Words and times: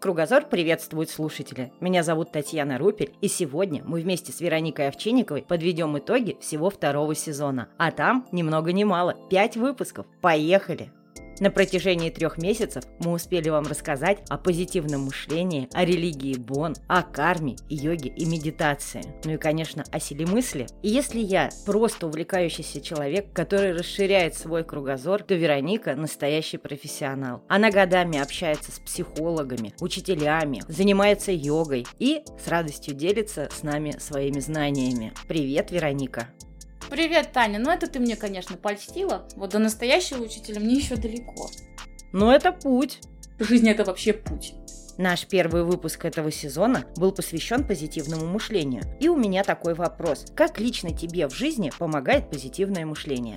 Кругозор 0.00 0.44
приветствует 0.44 1.10
слушателя. 1.10 1.72
Меня 1.80 2.04
зовут 2.04 2.30
Татьяна 2.30 2.78
Рупель, 2.78 3.16
и 3.20 3.26
сегодня 3.26 3.82
мы 3.84 4.00
вместе 4.00 4.30
с 4.30 4.40
Вероникой 4.40 4.86
Овчинниковой 4.88 5.42
подведем 5.42 5.98
итоги 5.98 6.36
всего 6.40 6.70
второго 6.70 7.16
сезона. 7.16 7.68
А 7.78 7.90
там 7.90 8.24
ни 8.30 8.44
много 8.44 8.72
ни 8.72 8.84
мало, 8.84 9.16
пять 9.28 9.56
выпусков. 9.56 10.06
Поехали! 10.20 10.92
На 11.40 11.50
протяжении 11.50 12.10
трех 12.10 12.38
месяцев 12.38 12.82
мы 12.98 13.12
успели 13.12 13.48
вам 13.48 13.66
рассказать 13.66 14.18
о 14.28 14.38
позитивном 14.38 15.02
мышлении, 15.02 15.68
о 15.72 15.84
религии 15.84 16.36
Бон, 16.36 16.74
о 16.88 17.02
карме, 17.02 17.56
йоге 17.68 18.08
и 18.08 18.24
медитации. 18.24 19.02
Ну 19.24 19.34
и, 19.34 19.36
конечно, 19.36 19.84
о 19.92 20.00
силе 20.00 20.26
мысли. 20.26 20.66
И 20.82 20.88
если 20.88 21.20
я 21.20 21.50
просто 21.64 22.06
увлекающийся 22.06 22.80
человек, 22.80 23.32
который 23.32 23.72
расширяет 23.72 24.34
свой 24.34 24.64
кругозор, 24.64 25.22
то 25.22 25.34
Вероника 25.34 25.94
настоящий 25.94 26.58
профессионал. 26.58 27.44
Она 27.48 27.70
годами 27.70 28.18
общается 28.18 28.72
с 28.72 28.80
психологами, 28.80 29.74
учителями, 29.80 30.62
занимается 30.66 31.30
йогой 31.30 31.86
и 31.98 32.22
с 32.44 32.48
радостью 32.48 32.94
делится 32.94 33.48
с 33.52 33.62
нами 33.62 33.94
своими 33.98 34.40
знаниями. 34.40 35.12
Привет, 35.28 35.70
Вероника! 35.70 36.28
Привет, 36.90 37.32
Таня. 37.32 37.58
Ну, 37.58 37.70
это 37.70 37.86
ты 37.86 37.98
мне, 38.00 38.16
конечно, 38.16 38.56
польстила. 38.56 39.28
Вот 39.36 39.50
до 39.50 39.58
настоящего 39.58 40.22
учителя 40.22 40.58
мне 40.58 40.74
еще 40.74 40.96
далеко. 40.96 41.50
Но 42.12 42.34
это 42.34 42.50
путь. 42.50 43.00
Жизнь 43.38 43.68
это 43.68 43.84
вообще 43.84 44.14
путь. 44.14 44.54
Наш 44.96 45.26
первый 45.26 45.64
выпуск 45.64 46.06
этого 46.06 46.32
сезона 46.32 46.86
был 46.96 47.12
посвящен 47.12 47.64
позитивному 47.64 48.26
мышлению. 48.26 48.82
И 49.00 49.08
у 49.08 49.16
меня 49.16 49.44
такой 49.44 49.74
вопрос. 49.74 50.24
Как 50.34 50.58
лично 50.58 50.96
тебе 50.96 51.28
в 51.28 51.34
жизни 51.34 51.70
помогает 51.78 52.30
позитивное 52.30 52.86
мышление? 52.86 53.36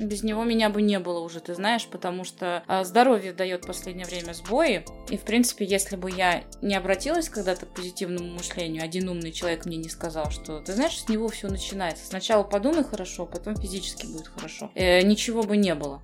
Без 0.00 0.22
него 0.22 0.44
меня 0.44 0.70
бы 0.70 0.80
не 0.80 0.98
было 0.98 1.20
уже, 1.20 1.40
ты 1.40 1.54
знаешь, 1.54 1.86
потому 1.86 2.24
что 2.24 2.64
а, 2.66 2.84
здоровье 2.84 3.34
дает 3.34 3.66
последнее 3.66 4.06
время 4.06 4.32
сбои. 4.32 4.82
И, 5.10 5.18
в 5.18 5.22
принципе, 5.22 5.66
если 5.66 5.96
бы 5.96 6.10
я 6.10 6.42
не 6.62 6.74
обратилась 6.74 7.28
когда-то 7.28 7.66
к 7.66 7.74
позитивному 7.74 8.30
мышлению, 8.32 8.82
один 8.82 9.10
умный 9.10 9.30
человек 9.30 9.66
мне 9.66 9.76
не 9.76 9.90
сказал, 9.90 10.30
что, 10.30 10.60
ты 10.60 10.72
знаешь, 10.72 10.98
с 10.98 11.08
него 11.10 11.28
все 11.28 11.48
начинается. 11.48 12.06
Сначала 12.06 12.44
подумай 12.44 12.82
хорошо, 12.82 13.26
потом 13.26 13.56
физически 13.56 14.06
будет 14.06 14.28
хорошо. 14.28 14.70
Э, 14.74 15.02
ничего 15.02 15.42
бы 15.42 15.58
не 15.58 15.74
было. 15.74 16.00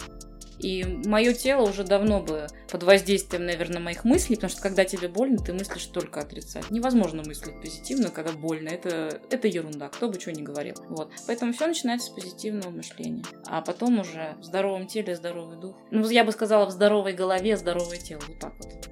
И 0.59 0.85
мое 1.07 1.33
тело 1.35 1.69
уже 1.69 1.85
давно 1.85 2.21
бы 2.21 2.47
под 2.71 2.83
воздействием, 2.83 3.47
наверное, 3.47 3.81
моих 3.81 4.05
мыслей, 4.05 4.37
потому 4.37 4.51
что 4.51 4.63
когда 4.63 4.85
тебе 4.85 5.09
больно, 5.09 5.39
ты 5.39 5.53
мыслишь 5.53 5.87
только 5.87 6.21
отрицать. 6.21 6.71
Невозможно 6.71 7.23
мыслить 7.27 7.61
позитивно, 7.61 8.11
когда 8.11 8.33
больно. 8.33 8.69
Это, 8.69 9.21
это 9.31 9.49
ерунда, 9.49 9.89
кто 9.89 10.09
бы 10.09 10.19
что 10.19 10.33
ни 10.33 10.43
говорил. 10.43 10.75
Вот. 10.89 11.13
Поэтому 11.27 11.53
все 11.53 11.67
начинается 11.67 12.09
с 12.09 12.11
позитивного 12.11 12.71
мышления. 12.71 13.25
А 13.47 13.61
потом 13.63 14.01
уже 14.01 14.37
в 14.41 14.45
здоровом 14.45 14.87
теле 14.87 15.15
здоровый 15.15 15.59
дух. 15.59 15.77
Ну, 15.91 16.09
я 16.09 16.25
бы 16.25 16.33
сказала, 16.33 16.67
в 16.67 16.71
здоровой 16.71 17.13
голове 17.13 17.57
здоровое 17.57 17.99
тело. 17.99 18.23
Вот 18.29 18.39
так 18.39 18.55
вот 18.59 18.89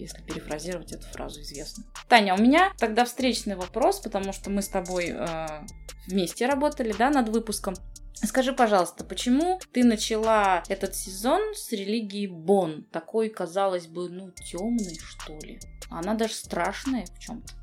если 0.00 0.22
перефразировать 0.22 0.92
эту 0.92 1.06
фразу 1.08 1.40
известную. 1.42 1.86
Таня, 2.08 2.34
у 2.34 2.38
меня 2.38 2.72
тогда 2.78 3.04
встречный 3.04 3.54
вопрос, 3.54 4.00
потому 4.00 4.32
что 4.32 4.50
мы 4.50 4.62
с 4.62 4.68
тобой 4.68 5.10
э, 5.10 5.46
вместе 6.06 6.46
работали, 6.46 6.94
да, 6.96 7.10
над 7.10 7.28
выпуском. 7.28 7.74
Скажи, 8.14 8.52
пожалуйста, 8.52 9.04
почему 9.04 9.60
ты 9.72 9.82
начала 9.82 10.62
этот 10.68 10.94
сезон 10.94 11.40
с 11.54 11.72
религии 11.72 12.26
Бон? 12.26 12.84
Такой, 12.92 13.30
казалось 13.30 13.86
бы, 13.86 14.08
ну, 14.08 14.30
темный, 14.32 14.98
что 14.98 15.38
ли? 15.38 15.58
Она 15.90 16.14
даже 16.14 16.34
страшная 16.34 17.06
в 17.06 17.18
чем-то. 17.18 17.54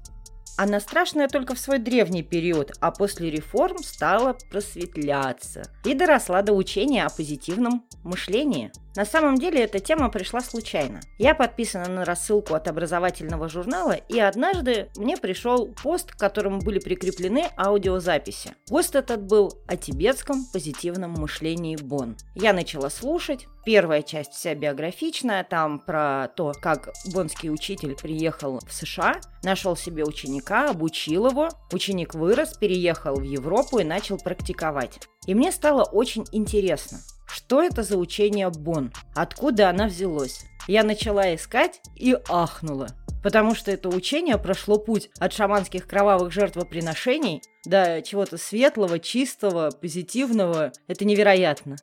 Она 0.57 0.79
страшная 0.79 1.27
только 1.27 1.53
в 1.53 1.59
свой 1.59 1.77
древний 1.77 2.23
период, 2.23 2.71
а 2.81 2.89
после 2.89 3.29
реформ 3.29 3.77
стала 3.83 4.35
просветляться 4.49 5.71
и 5.85 5.93
доросла 5.93 6.41
до 6.41 6.53
учения 6.53 7.05
о 7.05 7.11
позитивном 7.11 7.85
мышлении. 8.03 8.71
На 8.97 9.05
самом 9.05 9.37
деле 9.37 9.61
эта 9.61 9.79
тема 9.79 10.09
пришла 10.09 10.41
случайно. 10.41 11.01
Я 11.19 11.35
подписана 11.35 11.87
на 11.87 12.03
рассылку 12.03 12.55
от 12.55 12.67
образовательного 12.67 13.47
журнала, 13.47 13.91
и 13.91 14.19
однажды 14.19 14.89
мне 14.95 15.17
пришел 15.17 15.67
пост, 15.67 16.13
к 16.13 16.17
которому 16.17 16.61
были 16.61 16.79
прикреплены 16.79 17.43
аудиозаписи. 17.55 18.55
Пост 18.67 18.95
этот 18.95 19.21
был 19.21 19.53
о 19.67 19.77
тибетском 19.77 20.45
позитивном 20.51 21.11
мышлении 21.11 21.75
Бон. 21.75 22.17
Я 22.33 22.53
начала 22.53 22.89
слушать. 22.89 23.45
Первая 23.63 24.01
часть 24.01 24.31
вся 24.31 24.55
биографичная, 24.55 25.43
там 25.43 25.77
про 25.77 26.29
то, 26.35 26.53
как 26.59 26.89
бонский 27.13 27.51
учитель 27.51 27.95
приехал 27.95 28.61
в 28.65 28.73
США, 28.73 29.17
нашел 29.43 29.75
себе 29.75 30.05
ученика, 30.05 30.71
обучил 30.71 31.27
его, 31.27 31.49
ученик 31.71 32.15
вырос, 32.15 32.57
переехал 32.57 33.17
в 33.17 33.23
Европу 33.23 33.77
и 33.77 33.83
начал 33.83 34.17
практиковать. 34.17 35.01
И 35.27 35.35
мне 35.35 35.51
стало 35.51 35.83
очень 35.83 36.25
интересно– 36.31 36.97
что 37.27 37.61
это 37.61 37.83
за 37.83 37.97
учение 37.97 38.49
Бон? 38.49 38.91
Откуда 39.15 39.69
она 39.69 39.87
взялось? 39.87 40.45
Я 40.67 40.83
начала 40.83 41.33
искать 41.35 41.81
и 41.95 42.17
ахнула. 42.29 42.87
Потому 43.23 43.55
что 43.55 43.71
это 43.71 43.89
учение 43.89 44.37
прошло 44.37 44.77
путь 44.77 45.09
от 45.19 45.33
шаманских 45.33 45.87
кровавых 45.87 46.31
жертвоприношений 46.31 47.41
до 47.65 48.01
чего-то 48.01 48.37
светлого, 48.37 48.99
чистого, 48.99 49.71
позитивного. 49.71 50.71
Это 50.87 51.03
невероятно. 51.03 51.75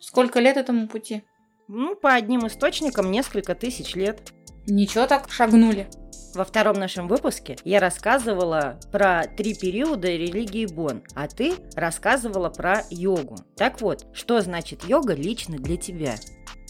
Сколько 0.00 0.40
лет 0.40 0.56
этому 0.56 0.88
пути? 0.88 1.22
Ну, 1.68 1.94
по 1.94 2.12
одним 2.12 2.46
источникам 2.46 3.10
несколько 3.10 3.54
тысяч 3.54 3.94
лет. 3.94 4.32
Ничего 4.66 5.06
так 5.06 5.30
шагнули. 5.30 5.88
Во 6.34 6.44
втором 6.44 6.76
нашем 6.76 7.08
выпуске 7.08 7.56
я 7.64 7.78
рассказывала 7.78 8.80
про 8.90 9.24
три 9.36 9.54
периода 9.54 10.08
религии 10.08 10.66
Бон, 10.66 11.02
а 11.14 11.28
ты 11.28 11.54
рассказывала 11.74 12.48
про 12.48 12.84
йогу. 12.90 13.36
Так 13.56 13.82
вот, 13.82 14.06
что 14.14 14.40
значит 14.40 14.84
йога 14.84 15.14
лично 15.14 15.58
для 15.58 15.76
тебя? 15.76 16.14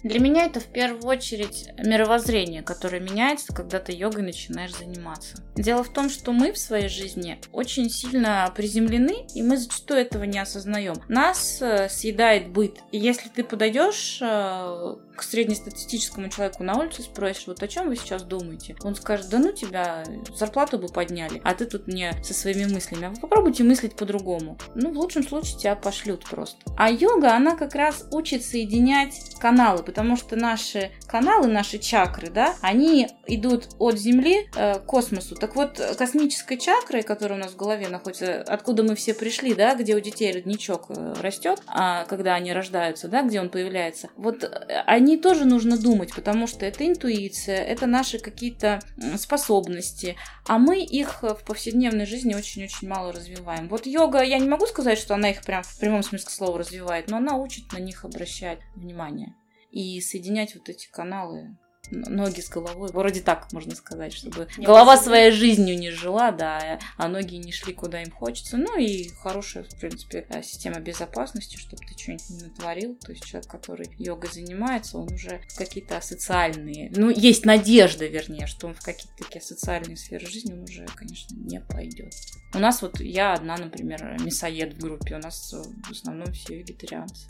Для 0.03 0.19
меня 0.19 0.47
это 0.47 0.59
в 0.61 0.67
первую 0.67 1.05
очередь 1.07 1.69
мировоззрение, 1.79 2.63
которое 2.63 3.01
меняется, 3.01 3.53
когда 3.53 3.79
ты 3.79 3.93
йогой 3.93 4.23
начинаешь 4.23 4.75
заниматься. 4.75 5.37
Дело 5.55 5.85
в 5.85 5.93
том, 5.93 6.11
что 6.11 6.33
мы 6.33 6.53
в 6.53 6.59
своей 6.59 6.89
жизни 6.89 7.39
очень 7.53 7.89
сильно 7.89 8.53
приземлены, 8.55 9.27
и 9.35 9.43
мы 9.43 9.57
зачастую 9.57 10.01
этого 10.01 10.25
не 10.25 10.39
осознаем. 10.39 10.97
Нас 11.09 11.61
э, 11.61 11.89
съедает 11.89 12.49
быт. 12.49 12.79
И 12.91 12.99
если 12.99 13.29
ты 13.29 13.45
подойдешь 13.45 14.19
э, 14.21 14.97
к 15.17 15.23
среднестатистическому 15.23 16.29
человеку 16.29 16.65
на 16.65 16.79
улице 16.79 17.03
спросишь, 17.03 17.47
вот 17.47 17.63
о 17.63 17.69
чем 17.69 17.89
вы 17.89 17.97
сейчас 17.97 18.23
думаете? 18.23 18.77
Он 18.83 18.95
скажет, 18.95 19.29
да 19.29 19.39
ну 19.39 19.53
тебя, 19.53 20.05
зарплату 20.35 20.79
бы 20.79 20.89
подняли, 20.89 21.41
а 21.45 21.55
ты 21.55 21.67
тут 21.67 21.87
мне 21.87 22.13
со 22.23 22.35
своими 22.35 22.65
мыслями. 22.65 23.07
А 23.07 23.11
вы 23.11 23.21
попробуйте 23.21 23.63
мыслить 23.63 23.95
по-другому. 23.95 24.59
Ну, 24.75 24.93
в 24.93 24.99
лучшем 24.99 25.23
случае 25.23 25.59
тебя 25.59 25.77
пошлют 25.77 26.25
просто. 26.25 26.59
А 26.77 26.91
йога, 26.91 27.35
она 27.35 27.57
как 27.57 27.75
раз 27.75 28.07
учит 28.11 28.45
соединять 28.45 29.37
каналы, 29.39 29.83
потому 29.93 30.17
что 30.17 30.37
наши 30.37 30.91
каналы, 31.07 31.49
наши 31.49 31.79
чакры, 31.79 32.31
да, 32.31 32.55
они 32.63 33.09
идут 33.27 33.69
от 33.79 33.99
Земли 33.99 34.49
э, 34.57 34.79
к 34.79 34.87
космосу. 34.87 35.37
Так 35.37 35.55
вот, 35.55 35.79
космической 35.99 36.57
чакрой, 36.57 37.03
которая 37.03 37.39
у 37.39 37.43
нас 37.43 37.53
в 37.53 37.57
голове 37.57 37.89
находится, 37.89 38.41
откуда 38.41 38.85
мы 38.85 38.95
все 38.95 39.13
пришли, 39.13 39.53
да, 39.53 39.75
где 39.75 39.95
у 39.95 40.01
детей 40.01 40.33
родничок 40.33 40.87
э, 40.89 41.15
растет, 41.21 41.61
а 41.67 42.07
когда 42.07 42.35
они 42.35 42.55
рождаются, 42.55 43.09
да, 43.09 43.21
где 43.21 43.39
он 43.39 43.51
появляется, 43.51 44.09
вот 44.17 44.45
э, 44.45 44.49
они 44.87 45.19
тоже 45.19 45.45
нужно 45.45 45.77
думать, 45.77 46.15
потому 46.15 46.47
что 46.47 46.65
это 46.65 46.89
интуиция, 46.89 47.63
это 47.63 47.87
наши 47.87 48.19
какие-то 48.19 48.81
способности, 49.19 50.17
а 50.49 50.57
мы 50.57 50.83
их 50.83 51.23
в 51.23 51.45
повседневной 51.47 52.07
жизни 52.07 52.35
очень-очень 52.35 52.89
мало 52.89 53.13
развиваем. 53.13 53.69
Вот 53.69 53.85
йога, 53.85 54.23
я 54.23 54.39
не 54.39 54.49
могу 54.49 54.65
сказать, 54.65 54.99
что 54.99 55.13
она 55.15 55.29
их 55.29 55.43
прям 55.43 55.63
в 55.63 55.79
прямом 55.79 56.03
смысле 56.03 56.31
слова 56.31 56.59
развивает, 56.59 57.11
но 57.11 57.19
она 57.19 57.37
учит 57.37 57.71
на 57.75 57.79
них 57.79 58.07
обращать 58.07 58.59
внимание 58.75 59.35
и 59.73 60.01
соединять 60.01 60.55
вот 60.55 60.69
эти 60.69 60.89
каналы 60.89 61.57
ноги 61.93 62.41
с 62.41 62.49
головой. 62.49 62.91
Вроде 62.93 63.21
так 63.21 63.53
можно 63.53 63.75
сказать, 63.75 64.13
чтобы 64.13 64.49
не 64.57 64.65
голова 64.65 64.97
своей 64.97 65.31
жизнью 65.31 65.79
не 65.79 65.91
жила, 65.91 66.31
да, 66.31 66.79
а 66.97 67.09
ноги 67.09 67.37
не 67.37 67.53
шли 67.53 67.75
куда 67.75 68.03
им 68.03 68.11
хочется. 68.11 68.57
Ну 68.57 68.79
и 68.79 69.09
хорошая, 69.09 69.65
в 69.65 69.79
принципе, 69.79 70.27
э, 70.29 70.43
система 70.43 70.81
безопасности, 70.81 71.57
чтобы 71.57 71.83
ты 71.85 71.99
что-нибудь 71.99 72.31
не 72.31 72.49
натворил. 72.49 72.95
То 72.97 73.13
есть 73.13 73.25
человек, 73.25 73.51
который 73.51 73.89
йогой 73.99 74.31
занимается, 74.31 74.99
он 74.99 75.13
уже 75.13 75.43
в 75.49 75.57
какие-то 75.57 76.01
социальные... 76.01 76.93
Ну, 76.95 77.11
есть 77.11 77.45
надежда, 77.45 78.07
вернее, 78.07 78.47
что 78.47 78.69
он 78.69 78.75
в 78.75 78.81
какие-то 78.81 79.17
такие 79.19 79.43
социальные 79.43 79.97
сферы 79.97 80.27
жизни 80.27 80.53
он 80.53 80.63
уже, 80.63 80.87
конечно, 80.95 81.35
не 81.37 81.61
пойдет. 81.61 82.15
У 82.55 82.59
нас 82.59 82.83
вот 82.83 83.01
я 83.01 83.35
одна, 83.35 83.57
например, 83.57 84.17
мясоед 84.21 84.75
в 84.75 84.81
группе, 84.81 85.17
у 85.17 85.19
нас 85.19 85.53
в 85.53 85.91
основном 85.91 86.33
все 86.33 86.59
вегетарианцы. 86.59 87.27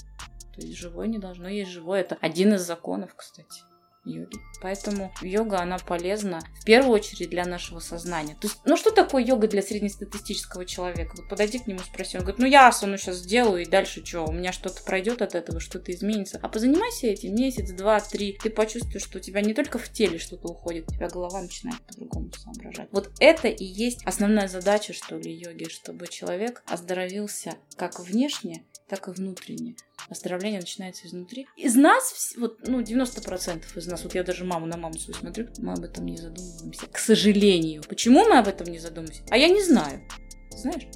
То 0.54 0.60
есть 0.60 0.76
живое 0.78 1.06
не 1.06 1.19
должно 1.19 1.49
есть 1.49 1.70
живое. 1.70 2.00
Это 2.00 2.19
один 2.20 2.54
из 2.54 2.62
законов, 2.62 3.14
кстати 3.14 3.62
йоги. 4.04 4.38
Поэтому 4.60 5.12
йога, 5.22 5.60
она 5.60 5.78
полезна 5.78 6.40
в 6.60 6.64
первую 6.64 6.94
очередь 6.94 7.31
для 7.31 7.44
нашего 7.44 7.78
сознания. 7.78 8.37
То 8.40 8.49
есть, 8.49 8.58
ну 8.64 8.76
что 8.76 8.90
такое 8.90 9.25
йога 9.25 9.49
для 9.49 9.62
среднестатистического 9.62 10.64
человека? 10.64 11.14
Вот 11.16 11.28
подойди 11.28 11.58
к 11.58 11.66
нему, 11.66 11.81
спроси. 11.81 12.16
Он 12.16 12.22
говорит, 12.22 12.40
ну 12.40 12.46
я 12.46 12.69
асану 12.69 12.99
сейчас 12.99 13.19
сделаю, 13.19 13.62
и 13.62 13.66
дальше 13.66 14.04
что? 14.04 14.25
У 14.25 14.32
меня 14.32 14.52
что-то 14.52 14.82
пройдет 14.82 15.22
от 15.22 15.34
этого, 15.34 15.60
что-то 15.60 15.93
изменится. 15.93 16.38
А 16.43 16.49
позанимайся 16.49 17.06
этим 17.08 17.34
месяц, 17.34 17.70
два, 17.72 18.00
три. 18.00 18.38
Ты 18.43 18.50
почувствуешь, 18.50 19.05
что 19.05 19.19
у 19.19 19.20
тебя 19.20 19.40
не 19.40 19.55
только 19.55 19.78
в 19.78 19.88
теле 19.88 20.19
что-то 20.19 20.48
уходит, 20.48 20.88
у 20.88 20.94
тебя 20.94 21.08
голова 21.08 21.40
начинает 21.40 21.81
по-другому 21.82 22.31
соображать. 22.32 22.88
Вот 22.90 23.10
это 23.20 23.48
и 23.48 23.64
есть 23.64 24.02
основная 24.05 24.48
задача, 24.48 24.93
что 24.93 25.16
ли, 25.16 25.32
йоги, 25.32 25.69
чтобы 25.69 26.06
человек 26.08 26.62
оздоровился 26.66 27.55
как 27.76 28.00
внешне, 28.00 28.64
так 28.93 29.09
и 29.09 29.11
внутренне. 29.11 29.75
Оздоровление 30.11 30.61
начинается 30.61 31.06
изнутри. 31.06 31.47
Из 31.56 31.75
нас, 31.77 32.35
вот, 32.37 32.69
ну, 32.69 32.83
90% 32.83 33.62
из 33.75 33.87
нас, 33.87 34.05
вот 34.05 34.15
я 34.15 34.23
даже 34.23 34.44
маму 34.44 34.67
на 34.67 34.77
маму 34.77 34.99
свою 34.99 35.19
смотрю, 35.19 35.49
мы 35.56 35.73
об 35.73 35.83
этом 35.83 36.05
не 36.05 36.19
задумываемся. 36.19 36.89
К 36.93 36.99
сожалению. 36.99 37.83
Почему 37.89 38.29
мы 38.29 38.37
об 38.37 38.49
этом 38.49 38.67
не 38.67 38.79
задумываемся? 38.79 39.23
А 39.31 39.39
я 39.39 39.49
не 39.49 39.62
знаю. 39.62 40.06
Знаешь? 40.50 40.87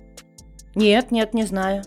Нет, 0.75 1.11
нет, 1.11 1.33
не 1.33 1.45
знаю. 1.45 1.85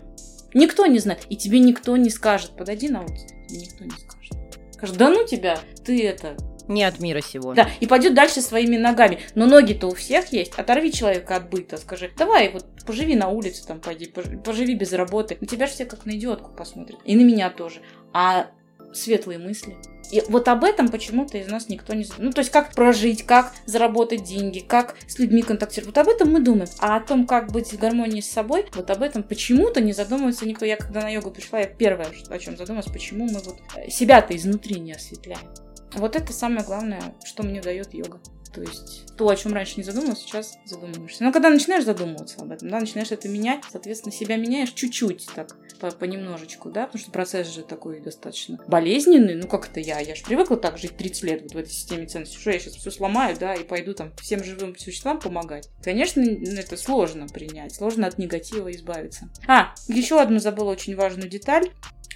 Никто 0.52 0.86
не 0.86 0.98
знает. 0.98 1.26
И 1.30 1.36
тебе 1.36 1.60
никто 1.60 1.96
не 1.96 2.10
скажет. 2.10 2.56
Подойди 2.56 2.88
на 2.88 3.02
улицу, 3.02 3.28
тебе 3.48 3.60
никто 3.60 3.84
не 3.84 3.92
скажет. 3.92 4.32
Скажет, 4.72 4.96
да 4.96 5.10
ну 5.10 5.24
тебя, 5.24 5.60
ты 5.84 6.04
это, 6.04 6.36
Не 6.70 6.84
от 6.84 7.00
мира 7.00 7.20
сего. 7.20 7.52
Да, 7.52 7.68
и 7.80 7.86
пойдет 7.88 8.14
дальше 8.14 8.40
своими 8.40 8.76
ногами. 8.76 9.18
Но 9.34 9.46
ноги-то 9.46 9.88
у 9.88 9.94
всех 9.94 10.32
есть. 10.32 10.52
Оторви 10.56 10.92
человека 10.92 11.34
от 11.34 11.50
быта, 11.50 11.76
скажи, 11.78 12.12
давай 12.16 12.50
вот 12.50 12.64
поживи 12.86 13.16
на 13.16 13.28
улице, 13.28 13.66
там, 13.66 13.80
пойди, 13.80 14.06
пож- 14.06 14.40
поживи 14.42 14.76
без 14.76 14.92
работы. 14.92 15.36
На 15.40 15.48
тебя 15.48 15.66
же 15.66 15.72
все 15.72 15.84
как 15.84 16.06
на 16.06 16.12
идиотку 16.12 16.52
посмотрят. 16.52 17.00
И 17.04 17.16
на 17.16 17.22
меня 17.22 17.50
тоже. 17.50 17.80
А 18.12 18.46
светлые 18.92 19.40
мысли. 19.40 19.76
И 20.12 20.22
вот 20.28 20.46
об 20.46 20.62
этом 20.62 20.88
почему-то 20.88 21.38
из 21.38 21.48
нас 21.48 21.68
никто 21.68 21.92
не... 21.94 22.04
Ну, 22.18 22.30
то 22.30 22.40
есть, 22.40 22.50
как 22.50 22.72
прожить, 22.72 23.24
как 23.24 23.52
заработать 23.66 24.22
деньги, 24.22 24.60
как 24.60 24.94
с 25.08 25.18
людьми 25.18 25.42
контактировать. 25.42 25.96
Вот 25.96 25.98
об 25.98 26.08
этом 26.08 26.32
мы 26.32 26.40
думаем. 26.40 26.68
А 26.78 26.96
о 26.96 27.00
том, 27.00 27.26
как 27.26 27.50
быть 27.50 27.72
в 27.72 27.78
гармонии 27.78 28.20
с 28.20 28.30
собой, 28.30 28.66
вот 28.74 28.90
об 28.90 29.02
этом 29.02 29.24
почему-то 29.24 29.80
не 29.80 29.92
задумывается 29.92 30.46
никто. 30.46 30.64
Я 30.64 30.76
когда 30.76 31.02
на 31.02 31.08
йогу 31.08 31.32
пришла, 31.32 31.60
я 31.60 31.66
первое, 31.66 32.08
о 32.28 32.38
чем 32.38 32.56
задумалась, 32.56 32.86
почему 32.86 33.26
мы 33.26 33.40
вот 33.40 33.58
э, 33.76 33.90
себя-то 33.90 34.36
изнутри 34.36 34.80
не 34.80 34.92
осветляем. 34.92 35.48
Вот 35.94 36.16
это 36.16 36.32
самое 36.32 36.64
главное, 36.64 37.14
что 37.24 37.42
мне 37.42 37.60
дает 37.60 37.92
йога. 37.94 38.20
То 38.52 38.62
есть 38.62 39.16
то, 39.16 39.28
о 39.28 39.36
чем 39.36 39.52
раньше 39.52 39.74
не 39.76 39.84
задумывался, 39.84 40.24
сейчас 40.24 40.58
задумываешься. 40.64 41.22
Но 41.22 41.32
когда 41.32 41.50
начинаешь 41.50 41.84
задумываться 41.84 42.40
об 42.40 42.50
этом, 42.50 42.68
да, 42.68 42.80
начинаешь 42.80 43.12
это 43.12 43.28
менять, 43.28 43.62
соответственно, 43.70 44.12
себя 44.12 44.36
меняешь 44.36 44.72
чуть-чуть 44.72 45.26
так, 45.34 45.56
по- 45.78 45.90
понемножечку, 45.92 46.70
да, 46.70 46.86
потому 46.86 47.00
что 47.00 47.12
процесс 47.12 47.48
же 47.48 47.62
такой 47.62 48.00
достаточно 48.00 48.58
болезненный. 48.66 49.34
Ну, 49.36 49.46
как 49.46 49.68
это 49.68 49.78
я? 49.78 50.00
Я 50.00 50.14
же 50.14 50.24
привыкла 50.24 50.56
так 50.56 50.78
жить 50.78 50.96
30 50.96 51.22
лет 51.22 51.42
вот 51.42 51.52
в 51.52 51.58
этой 51.58 51.70
системе 51.70 52.06
ценностей. 52.06 52.38
Что 52.38 52.50
я 52.50 52.58
сейчас 52.58 52.74
все 52.74 52.90
сломаю, 52.90 53.36
да, 53.38 53.54
и 53.54 53.62
пойду 53.62 53.94
там 53.94 54.12
всем 54.16 54.42
живым 54.42 54.76
существам 54.76 55.20
помогать? 55.20 55.68
Конечно, 55.82 56.20
это 56.20 56.76
сложно 56.76 57.28
принять, 57.28 57.74
сложно 57.74 58.06
от 58.08 58.18
негатива 58.18 58.70
избавиться. 58.72 59.28
А, 59.46 59.74
еще 59.86 60.20
одну 60.20 60.40
забыла 60.40 60.70
очень 60.70 60.96
важную 60.96 61.28
деталь 61.28 61.70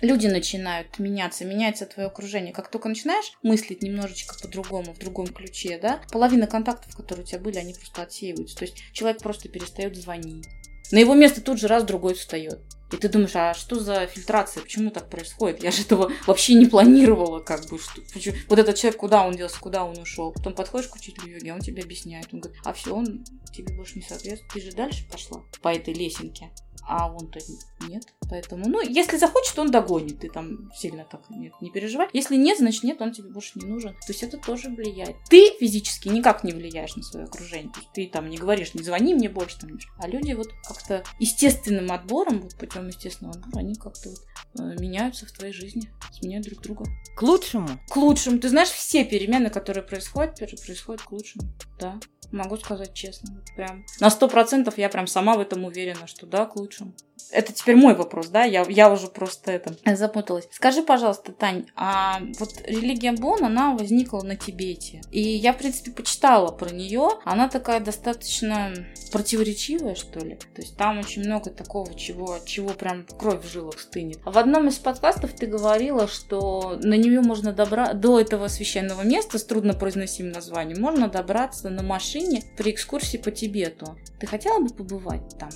люди 0.04 0.26
начинают 0.26 0.98
меняться, 0.98 1.44
меняется 1.44 1.86
твое 1.86 2.08
окружение. 2.08 2.52
Как 2.52 2.70
только 2.70 2.88
начинаешь 2.88 3.32
мыслить 3.42 3.82
немножечко 3.82 4.36
по-другому, 4.40 4.94
в 4.94 4.98
другом 4.98 5.26
ключе, 5.26 5.78
да, 5.80 6.00
половина 6.10 6.46
контактов, 6.46 6.94
которые 6.96 7.24
у 7.24 7.26
тебя 7.26 7.40
были, 7.40 7.58
они 7.58 7.74
просто 7.74 8.02
отсеиваются. 8.02 8.56
То 8.56 8.64
есть 8.64 8.76
человек 8.92 9.22
просто 9.22 9.48
перестает 9.48 9.96
звонить. 9.96 10.46
На 10.90 10.98
его 10.98 11.14
место 11.14 11.40
тут 11.40 11.58
же 11.58 11.66
раз 11.66 11.84
другой 11.84 12.14
встает. 12.14 12.60
И 12.92 12.96
ты 12.96 13.08
думаешь, 13.08 13.34
а 13.34 13.54
что 13.54 13.80
за 13.80 14.06
фильтрация, 14.06 14.62
почему 14.62 14.90
так 14.90 15.10
происходит? 15.10 15.62
Я 15.64 15.70
же 15.72 15.82
этого 15.82 16.12
вообще 16.26 16.54
не 16.54 16.66
планировала, 16.66 17.40
как 17.40 17.68
бы, 17.68 17.78
что, 17.78 18.00
почему- 18.12 18.36
вот 18.48 18.58
этот 18.58 18.76
человек, 18.76 19.00
куда 19.00 19.26
он 19.26 19.34
делся, 19.34 19.58
куда 19.58 19.84
он 19.84 19.98
ушел. 19.98 20.32
Потом 20.32 20.54
подходишь 20.54 20.88
к 20.88 20.94
учителю 20.94 21.32
йоги, 21.32 21.50
он 21.50 21.60
тебе 21.60 21.82
объясняет. 21.82 22.28
Он 22.32 22.40
говорит, 22.40 22.60
а 22.64 22.72
все, 22.72 22.94
он 22.94 23.24
тебе 23.52 23.74
больше 23.74 23.96
не 23.96 24.02
соответствует. 24.02 24.52
Ты 24.52 24.60
же 24.60 24.76
дальше 24.76 25.08
пошла 25.10 25.42
по 25.62 25.74
этой 25.74 25.94
лесенке. 25.94 26.50
А 26.86 27.10
он-то 27.10 27.40
нет. 27.88 28.04
Поэтому, 28.28 28.68
ну, 28.68 28.80
если 28.80 29.16
захочет, 29.16 29.58
он 29.58 29.70
догонит. 29.70 30.20
Ты 30.20 30.28
там 30.28 30.70
сильно 30.74 31.04
так 31.04 31.28
нет, 31.30 31.52
не 31.60 31.70
переживай. 31.70 32.08
Если 32.12 32.36
нет, 32.36 32.58
значит 32.58 32.84
нет, 32.84 33.00
он 33.00 33.12
тебе 33.12 33.28
больше 33.30 33.58
не 33.58 33.66
нужен. 33.66 33.92
То 33.92 34.08
есть 34.08 34.22
это 34.22 34.38
тоже 34.38 34.68
влияет. 34.68 35.16
Ты 35.28 35.56
физически 35.58 36.08
никак 36.08 36.44
не 36.44 36.52
влияешь 36.52 36.96
на 36.96 37.02
свое 37.02 37.26
окружение. 37.26 37.72
То 37.72 37.80
есть 37.80 37.92
ты 37.92 38.06
там 38.06 38.28
не 38.28 38.36
говоришь, 38.36 38.74
не 38.74 38.82
звони 38.82 39.14
мне 39.14 39.28
больше. 39.28 39.58
Там, 39.58 39.78
а 39.98 40.08
люди 40.08 40.32
вот 40.32 40.48
как-то 40.66 41.04
естественным 41.18 41.90
отбором, 41.92 42.42
вот 42.42 42.54
путем 42.56 42.86
естественного 42.88 43.36
отбора, 43.38 43.60
они 43.60 43.74
как-то 43.74 44.10
вот 44.10 44.18
меняются 44.62 45.26
в 45.26 45.32
твоей 45.32 45.52
жизни, 45.52 45.90
сменяют 46.12 46.46
друг 46.46 46.62
друга. 46.62 46.84
К 47.16 47.22
лучшему. 47.22 47.68
К 47.88 47.96
лучшему. 47.96 48.38
Ты 48.38 48.48
знаешь, 48.48 48.70
все 48.70 49.04
перемены, 49.04 49.50
которые 49.50 49.84
происходят, 49.84 50.38
происходят 50.38 51.02
к 51.02 51.12
лучшему. 51.12 51.52
Да. 51.78 51.98
Могу 52.32 52.56
сказать 52.56 52.94
честно. 52.94 53.42
Прям 53.56 53.84
на 54.00 54.10
сто 54.10 54.28
процентов 54.28 54.78
я 54.78 54.88
прям 54.88 55.06
сама 55.06 55.34
в 55.34 55.40
этом 55.40 55.64
уверена, 55.64 56.06
что 56.06 56.26
да, 56.26 56.46
к 56.46 56.56
лучшему. 56.56 56.94
Это 57.30 57.52
теперь 57.52 57.76
мой 57.76 57.94
вопрос, 57.94 58.28
да? 58.28 58.44
Я, 58.44 58.64
я 58.68 58.92
уже 58.92 59.08
просто 59.08 59.52
это 59.52 59.74
запуталась. 59.96 60.48
Скажи, 60.52 60.82
пожалуйста, 60.82 61.32
Тань, 61.32 61.66
а 61.74 62.20
вот 62.38 62.62
религия 62.64 63.12
Бон, 63.12 63.44
она 63.44 63.74
возникла 63.74 64.22
на 64.22 64.36
Тибете. 64.36 65.00
И 65.10 65.20
я, 65.20 65.52
в 65.52 65.58
принципе, 65.58 65.90
почитала 65.90 66.52
про 66.52 66.70
нее. 66.70 67.08
Она 67.24 67.48
такая 67.48 67.80
достаточно 67.80 68.72
противоречивая, 69.10 69.94
что 69.94 70.20
ли. 70.20 70.36
То 70.54 70.62
есть 70.62 70.76
там 70.76 70.98
очень 71.00 71.24
много 71.24 71.50
такого, 71.50 71.94
чего, 71.94 72.38
чего 72.44 72.70
прям 72.70 73.04
кровь 73.18 73.44
в 73.44 73.52
жилах 73.52 73.80
стынет. 73.80 74.18
В 74.24 74.38
одном 74.38 74.68
из 74.68 74.76
подкастов 74.76 75.32
ты 75.32 75.46
говорила, 75.46 76.06
что 76.06 76.78
на 76.82 76.94
нее 76.94 77.20
можно 77.20 77.52
добраться 77.52 77.94
до 77.94 78.20
этого 78.20 78.48
священного 78.48 79.02
места 79.02 79.38
с 79.38 79.44
труднопроизносимым 79.44 80.32
названием. 80.32 80.80
Можно 80.80 81.08
добраться 81.08 81.70
на 81.70 81.82
машине 81.82 82.42
при 82.56 82.70
экскурсии 82.70 83.18
по 83.18 83.30
Тибету. 83.30 83.96
Ты 84.20 84.26
хотела 84.26 84.60
бы 84.60 84.68
побывать 84.68 85.36
там? 85.38 85.50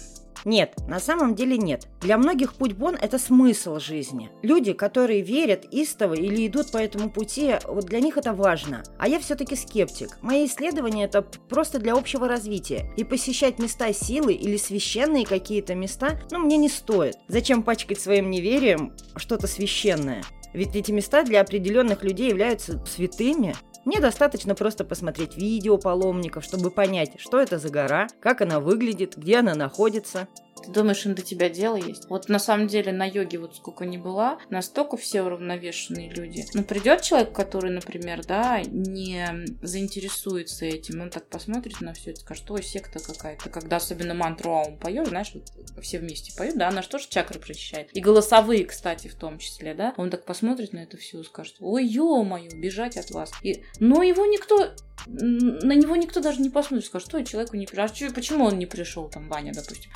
Нет, 0.44 0.75
на 0.87 1.00
самом 1.00 1.35
деле 1.35 1.58
нет. 1.58 1.87
Для 2.00 2.19
многих 2.19 2.55
путь 2.55 2.73
Бон– 2.73 2.96
это 3.00 3.19
смысл 3.19 3.79
жизни. 3.79 4.31
Люди, 4.43 4.73
которые 4.73 5.23
верят 5.23 5.64
истово 5.70 6.14
или 6.14 6.46
идут 6.46 6.70
по 6.70 6.79
этому 6.79 7.11
пути, 7.11 7.55
вот 7.67 7.87
для 7.87 8.00
них 8.00 8.17
это 8.17 8.32
важно. 8.32 8.82
А 8.99 9.08
я 9.08 9.19
все-таки 9.19 9.56
скептик. 9.56 10.19
Мои 10.23 10.46
исследования– 10.46 11.05
это 11.06 11.23
просто 11.23 11.79
для 11.79 11.94
общего 11.94 12.29
развития. 12.29 12.90
И 12.96 13.05
посещать 13.05 13.58
места 13.58 13.93
силы 13.93 14.32
или 14.32 14.56
священные 14.56 15.26
какие-то 15.26 15.75
места, 15.75 16.20
ну, 16.31 16.38
мне 16.38 16.56
не 16.56 16.69
стоит. 16.69 17.17
Зачем 17.29 17.62
пачкать 17.62 18.00
своим 18.00 18.31
неверием 18.31 18.94
что-то 19.17 19.46
священное? 19.46 20.23
Ведь 20.55 20.75
эти 20.75 20.90
места 20.90 21.25
для 21.25 21.43
определенных 21.43 22.02
людей 22.02 22.31
являются 22.31 22.82
святыми. 22.87 23.55
Мне 23.88 24.00
достаточно 24.00 24.55
просто 24.55 24.85
посмотреть 24.85 25.38
видео 25.38 25.79
паломников, 25.79 26.44
чтобы 26.44 26.70
понять, 26.70 27.19
что 27.19 27.40
это 27.40 27.58
за 27.58 27.70
гора, 27.70 28.08
как 28.20 28.43
она 28.43 28.61
выглядит, 28.61 29.17
где 29.17 29.38
она 29.38 29.55
находится. 29.55 30.29
Ты 30.64 30.70
думаешь, 30.70 31.05
им 31.06 31.14
до 31.14 31.22
тебя 31.22 31.49
дело 31.49 31.76
есть? 31.76 32.08
Вот 32.08 32.28
на 32.28 32.38
самом 32.38 32.66
деле 32.66 32.93
на 32.93 33.05
йоге 33.05 33.38
вот 33.38 33.56
сколько 33.56 33.84
ни 33.84 33.96
была, 33.96 34.38
настолько 34.50 34.96
все 34.96 35.22
уравновешенные 35.22 36.10
люди. 36.10 36.44
Ну, 36.55 36.64
придет 36.64 37.02
человек, 37.02 37.32
который, 37.32 37.70
например, 37.70 38.25
да, 38.25 38.62
не 38.62 39.26
заинтересуется 39.62 40.66
этим, 40.66 41.00
он 41.00 41.10
так 41.10 41.28
посмотрит 41.28 41.81
на 41.81 41.93
все 41.94 42.10
это, 42.10 42.20
скажет, 42.20 42.50
ой, 42.50 42.62
секта 42.62 42.99
какая-то. 42.99 43.49
Когда 43.50 43.76
особенно 43.76 44.14
мантру 44.14 44.52
аум 44.52 44.78
поешь, 44.78 45.08
знаешь, 45.08 45.32
вот 45.34 45.82
все 45.82 45.99
вместе 45.99 46.37
поют, 46.37 46.56
да, 46.56 46.69
она 46.69 46.82
же 46.82 46.88
тоже 46.88 47.08
чакры 47.08 47.38
прочищает. 47.38 47.94
И 47.96 48.00
голосовые, 48.00 48.64
кстати, 48.64 49.08
в 49.08 49.14
том 49.14 49.38
числе, 49.38 49.75
да. 49.75 49.94
Он 49.96 50.11
так 50.11 50.25
посмотрит 50.25 50.72
на 50.72 50.78
это 50.81 50.96
все 50.96 51.20
и 51.20 51.25
скажет, 51.25 51.56
ой, 51.61 51.87
ё-моё, 51.87 52.50
бежать 52.54 52.97
от 52.97 53.11
вас. 53.11 53.32
И, 53.42 53.64
но 53.80 54.02
его 54.02 54.26
никто 54.26 54.73
на 55.06 55.75
него 55.75 55.97
никто 55.97 56.21
даже 56.21 56.40
не 56.40 56.50
посмотрит, 56.50 56.87
скажет, 56.87 57.09
что 57.09 57.25
человеку 57.25 57.56
не 57.56 57.66
пришел. 57.66 58.09
А 58.09 58.12
почему 58.12 58.44
он 58.44 58.59
не 58.59 58.66
пришел, 58.66 59.09
там, 59.09 59.28
Ваня, 59.28 59.52
допустим? 59.54 59.90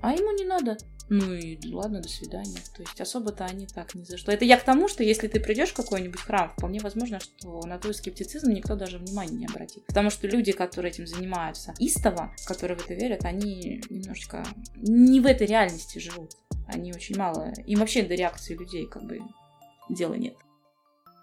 А 0.00 0.12
ему 0.12 0.32
не 0.32 0.44
надо. 0.44 0.76
Ну 1.10 1.32
и 1.32 1.58
ладно, 1.72 2.02
до 2.02 2.08
свидания. 2.08 2.58
То 2.76 2.82
есть 2.82 3.00
особо-то 3.00 3.46
они 3.46 3.66
так 3.66 3.94
ни 3.94 4.04
за 4.04 4.18
что. 4.18 4.30
Это 4.30 4.44
я 4.44 4.58
к 4.58 4.64
тому, 4.64 4.88
что 4.88 5.02
если 5.02 5.26
ты 5.26 5.40
придешь 5.40 5.70
в 5.70 5.74
какой-нибудь 5.74 6.20
храм, 6.20 6.50
вполне 6.50 6.80
возможно, 6.80 7.18
что 7.18 7.62
на 7.66 7.78
твой 7.78 7.94
скептицизм 7.94 8.50
никто 8.50 8.76
даже 8.76 8.98
внимания 8.98 9.36
не 9.36 9.46
обратит. 9.46 9.86
Потому 9.86 10.10
что 10.10 10.26
люди, 10.26 10.52
которые 10.52 10.92
этим 10.92 11.06
занимаются, 11.06 11.74
истово, 11.78 12.34
которые 12.46 12.76
в 12.76 12.84
это 12.84 12.94
верят, 12.94 13.24
они 13.24 13.82
немножечко 13.88 14.44
не 14.76 15.20
в 15.20 15.26
этой 15.26 15.46
реальности 15.46 15.98
живут. 15.98 16.32
Они 16.66 16.92
очень 16.92 17.16
мало... 17.16 17.52
Им 17.66 17.78
вообще 17.78 18.02
до 18.02 18.14
реакции 18.14 18.54
людей 18.54 18.86
как 18.86 19.04
бы 19.04 19.20
дела 19.88 20.14
нет. 20.14 20.36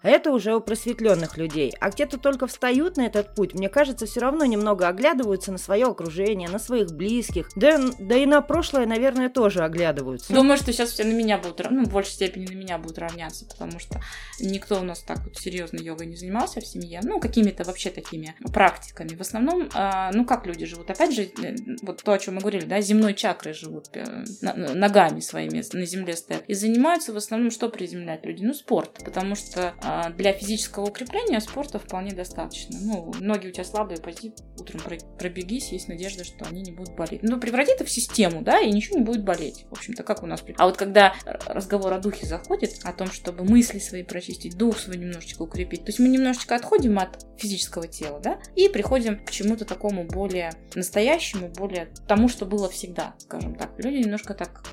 Это 0.06 0.30
уже 0.30 0.54
у 0.54 0.60
просветленных 0.60 1.36
людей. 1.36 1.74
А 1.80 1.90
где-то 1.90 2.18
только 2.18 2.46
встают 2.46 2.96
на 2.96 3.06
этот 3.06 3.34
путь, 3.34 3.54
мне 3.54 3.68
кажется, 3.68 4.06
все 4.06 4.20
равно 4.20 4.44
немного 4.44 4.86
оглядываются 4.86 5.50
на 5.50 5.58
свое 5.58 5.86
окружение, 5.86 6.48
на 6.48 6.58
своих 6.58 6.92
близких. 6.92 7.48
Да, 7.56 7.80
да 7.98 8.16
и 8.16 8.24
на 8.24 8.40
прошлое, 8.40 8.86
наверное, 8.86 9.28
тоже 9.28 9.64
оглядываются. 9.64 10.32
Думаю, 10.32 10.58
что 10.58 10.72
сейчас 10.72 10.90
все 10.90 11.04
на 11.04 11.12
меня 11.12 11.38
будут, 11.38 11.68
ну, 11.70 11.84
в 11.84 11.92
большей 11.92 12.12
степени 12.12 12.46
на 12.46 12.54
меня 12.54 12.78
будут 12.78 12.98
равняться, 12.98 13.46
потому 13.46 13.80
что 13.80 14.00
никто 14.40 14.78
у 14.80 14.84
нас 14.84 15.00
так 15.00 15.24
вот 15.24 15.36
серьезно 15.36 15.78
йогой 15.78 16.06
не 16.06 16.16
занимался 16.16 16.60
в 16.60 16.66
семье, 16.66 17.00
ну, 17.02 17.18
какими-то 17.18 17.64
вообще 17.64 17.90
такими 17.90 18.36
практиками. 18.52 19.16
В 19.16 19.20
основном, 19.20 19.68
а, 19.74 20.12
ну, 20.12 20.24
как 20.24 20.46
люди 20.46 20.66
живут? 20.66 20.90
Опять 20.90 21.14
же, 21.14 21.22
э, 21.22 21.56
вот 21.82 22.02
то, 22.02 22.12
о 22.12 22.18
чем 22.18 22.36
мы 22.36 22.40
говорили, 22.40 22.64
да, 22.64 22.80
земной 22.80 23.14
чакрой 23.14 23.54
живут, 23.54 23.88
э, 23.94 24.24
ногами 24.40 25.20
своими 25.20 25.64
на 25.72 25.86
земле 25.86 26.16
стоят. 26.16 26.44
И 26.46 26.54
занимаются 26.54 27.12
в 27.12 27.16
основном, 27.16 27.50
что 27.50 27.68
приземлять 27.68 28.24
люди? 28.24 28.44
Ну, 28.44 28.54
спорт, 28.54 29.00
потому 29.04 29.34
что 29.34 29.74
а, 29.82 29.95
для 30.16 30.32
физического 30.32 30.86
укрепления 30.86 31.40
спорта 31.40 31.78
вполне 31.78 32.12
достаточно. 32.12 32.78
Ну, 32.80 33.12
ноги 33.20 33.48
у 33.48 33.50
тебя 33.50 33.64
слабые, 33.64 33.98
пойди 33.98 34.32
утром 34.58 34.80
про- 34.80 34.98
пробегись, 35.18 35.72
есть 35.72 35.88
надежда, 35.88 36.24
что 36.24 36.44
они 36.46 36.62
не 36.62 36.72
будут 36.72 36.94
болеть. 36.96 37.22
Ну, 37.22 37.38
преврати 37.38 37.72
это 37.72 37.84
в 37.84 37.90
систему, 37.90 38.42
да, 38.42 38.60
и 38.60 38.70
ничего 38.70 38.98
не 38.98 39.04
будет 39.04 39.24
болеть. 39.24 39.66
В 39.70 39.72
общем-то, 39.72 40.02
как 40.02 40.22
у 40.22 40.26
нас. 40.26 40.42
А 40.58 40.66
вот 40.66 40.76
когда 40.76 41.14
разговор 41.46 41.92
о 41.92 41.98
духе 41.98 42.26
заходит, 42.26 42.80
о 42.84 42.92
том, 42.92 43.10
чтобы 43.10 43.44
мысли 43.44 43.78
свои 43.78 44.02
прочистить, 44.02 44.56
дух 44.56 44.78
свой 44.78 44.96
немножечко 44.96 45.42
укрепить, 45.42 45.84
то 45.84 45.88
есть 45.88 45.98
мы 45.98 46.08
немножечко 46.08 46.56
отходим 46.56 46.98
от 46.98 47.24
физического 47.36 47.86
тела, 47.88 48.20
да, 48.20 48.38
и 48.54 48.68
приходим 48.68 49.24
к 49.24 49.30
чему-то 49.30 49.64
такому 49.64 50.04
более 50.04 50.52
настоящему, 50.74 51.48
более 51.48 51.88
тому, 52.06 52.28
что 52.28 52.46
было 52.46 52.68
всегда, 52.68 53.14
скажем 53.18 53.54
так. 53.54 53.72
Люди 53.78 53.96
немножко 53.96 54.34
так 54.34 54.64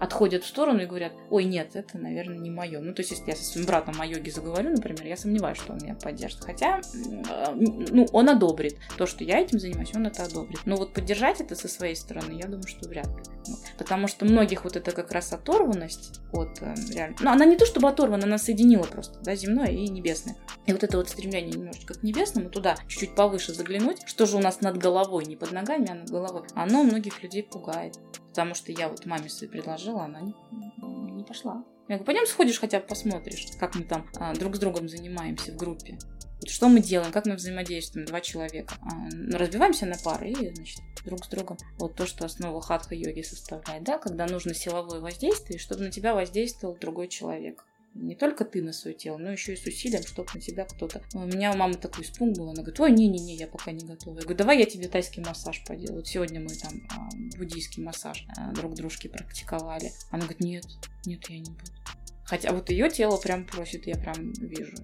отходят 0.00 0.44
в 0.44 0.46
сторону 0.46 0.82
и 0.82 0.86
говорят, 0.86 1.12
ой, 1.30 1.44
нет, 1.44 1.70
это, 1.74 1.98
наверное, 1.98 2.38
не 2.38 2.50
мое. 2.50 2.80
Ну, 2.80 2.92
то 2.94 3.00
есть, 3.00 3.12
если 3.12 3.30
я 3.30 3.36
со 3.36 3.44
своим 3.44 3.66
братом 3.66 4.00
о 4.00 4.06
йоге 4.06 4.30
заговорю, 4.30 4.70
например, 4.70 5.06
я 5.06 5.16
сомневаюсь, 5.16 5.58
что 5.58 5.72
он 5.72 5.78
меня 5.82 5.94
поддержит. 5.94 6.44
Хотя, 6.44 6.80
э, 6.80 7.54
ну, 7.54 8.06
он 8.12 8.28
одобрит 8.28 8.76
то, 8.96 9.06
что 9.06 9.24
я 9.24 9.38
этим 9.38 9.58
занимаюсь, 9.58 9.94
он 9.94 10.06
это 10.06 10.24
одобрит. 10.24 10.60
Но 10.64 10.76
вот 10.76 10.92
поддержать 10.92 11.40
это 11.40 11.54
со 11.54 11.68
своей 11.68 11.96
стороны, 11.96 12.32
я 12.32 12.46
думаю, 12.46 12.66
что 12.66 12.88
вряд 12.88 13.06
ли. 13.06 13.22
Потому 13.76 14.08
что 14.08 14.24
многих 14.24 14.64
вот 14.64 14.76
это 14.76 14.92
как 14.92 15.12
раз 15.12 15.32
оторванность 15.32 16.20
от 16.32 16.60
э, 16.60 16.74
реально... 16.92 17.16
Ну, 17.20 17.30
она 17.30 17.44
не 17.44 17.56
то 17.56 17.66
чтобы 17.66 17.88
оторвана, 17.88 18.24
она 18.24 18.38
соединила 18.38 18.84
просто, 18.84 19.18
да, 19.20 19.34
земное 19.34 19.68
и 19.68 19.88
небесное. 19.88 20.36
И 20.66 20.72
вот 20.72 20.84
это 20.84 20.96
вот 20.96 21.08
стремление 21.08 21.52
немножечко 21.52 21.94
к 21.94 22.02
небесному, 22.02 22.50
туда 22.50 22.76
чуть-чуть 22.88 23.14
повыше 23.14 23.52
заглянуть, 23.52 24.02
что 24.06 24.26
же 24.26 24.36
у 24.36 24.40
нас 24.40 24.60
над 24.60 24.78
головой, 24.78 25.24
не 25.24 25.36
под 25.36 25.52
ногами, 25.52 25.90
а 25.90 25.94
над 25.94 26.10
головой, 26.10 26.42
оно 26.54 26.82
многих 26.82 27.22
людей 27.22 27.42
пугает. 27.42 27.98
Потому 28.38 28.54
что 28.54 28.70
я 28.70 28.88
вот 28.88 29.04
маме 29.04 29.28
своей 29.28 29.50
предложила, 29.50 30.04
она 30.04 30.20
не, 30.20 30.32
не 31.16 31.24
пошла. 31.24 31.64
Я 31.88 31.96
говорю, 31.96 32.04
пойдем 32.04 32.24
сходишь 32.24 32.60
хотя 32.60 32.78
бы 32.78 32.86
посмотришь, 32.86 33.48
как 33.58 33.74
мы 33.74 33.82
там 33.82 34.08
а, 34.14 34.32
друг 34.32 34.54
с 34.54 34.60
другом 34.60 34.88
занимаемся 34.88 35.50
в 35.50 35.56
группе. 35.56 35.98
Вот 36.40 36.48
что 36.48 36.68
мы 36.68 36.78
делаем, 36.78 37.10
как 37.10 37.26
мы 37.26 37.34
взаимодействуем, 37.34 38.06
два 38.06 38.20
человека. 38.20 38.74
А, 38.80 39.36
разбиваемся 39.36 39.86
на 39.86 39.96
пары 39.96 40.30
и, 40.30 40.54
значит, 40.54 40.78
друг 41.04 41.24
с 41.24 41.28
другом. 41.28 41.58
Вот 41.80 41.96
то, 41.96 42.06
что 42.06 42.26
основа 42.26 42.60
хатха-йоги 42.60 43.22
составляет, 43.22 43.82
да, 43.82 43.98
когда 43.98 44.24
нужно 44.26 44.54
силовое 44.54 45.00
воздействие, 45.00 45.58
чтобы 45.58 45.82
на 45.82 45.90
тебя 45.90 46.14
воздействовал 46.14 46.76
другой 46.76 47.08
человек 47.08 47.64
не 47.94 48.14
только 48.14 48.44
ты 48.44 48.62
на 48.62 48.72
свое 48.72 48.96
тело, 48.96 49.18
но 49.18 49.30
еще 49.30 49.54
и 49.54 49.56
с 49.56 49.66
усилием, 49.66 50.02
чтобы 50.02 50.28
на 50.34 50.40
тебя 50.40 50.64
кто-то... 50.64 51.02
У 51.14 51.26
меня 51.26 51.52
у 51.52 51.56
мамы 51.56 51.74
такой 51.74 52.04
испуг 52.04 52.36
был, 52.36 52.44
она 52.44 52.62
говорит, 52.62 52.80
ой, 52.80 52.92
не-не-не, 52.92 53.34
я 53.34 53.46
пока 53.46 53.72
не 53.72 53.84
готова. 53.84 54.16
Я 54.16 54.22
говорю, 54.22 54.38
давай 54.38 54.58
я 54.58 54.66
тебе 54.66 54.88
тайский 54.88 55.22
массаж 55.22 55.64
поделаю. 55.66 55.96
Вот 55.96 56.06
сегодня 56.06 56.40
мы 56.40 56.54
там 56.54 56.72
а, 56.90 57.08
буддийский 57.36 57.82
массаж 57.82 58.26
а, 58.36 58.52
друг 58.52 58.74
дружки 58.74 59.08
практиковали. 59.08 59.92
Она 60.10 60.22
говорит, 60.22 60.40
нет, 60.40 60.64
нет, 61.06 61.28
я 61.28 61.38
не 61.38 61.50
буду. 61.50 61.72
Хотя 62.24 62.52
вот 62.52 62.70
ее 62.70 62.90
тело 62.90 63.16
прям 63.16 63.46
просит, 63.46 63.86
я 63.86 63.96
прям 63.96 64.32
вижу. 64.34 64.76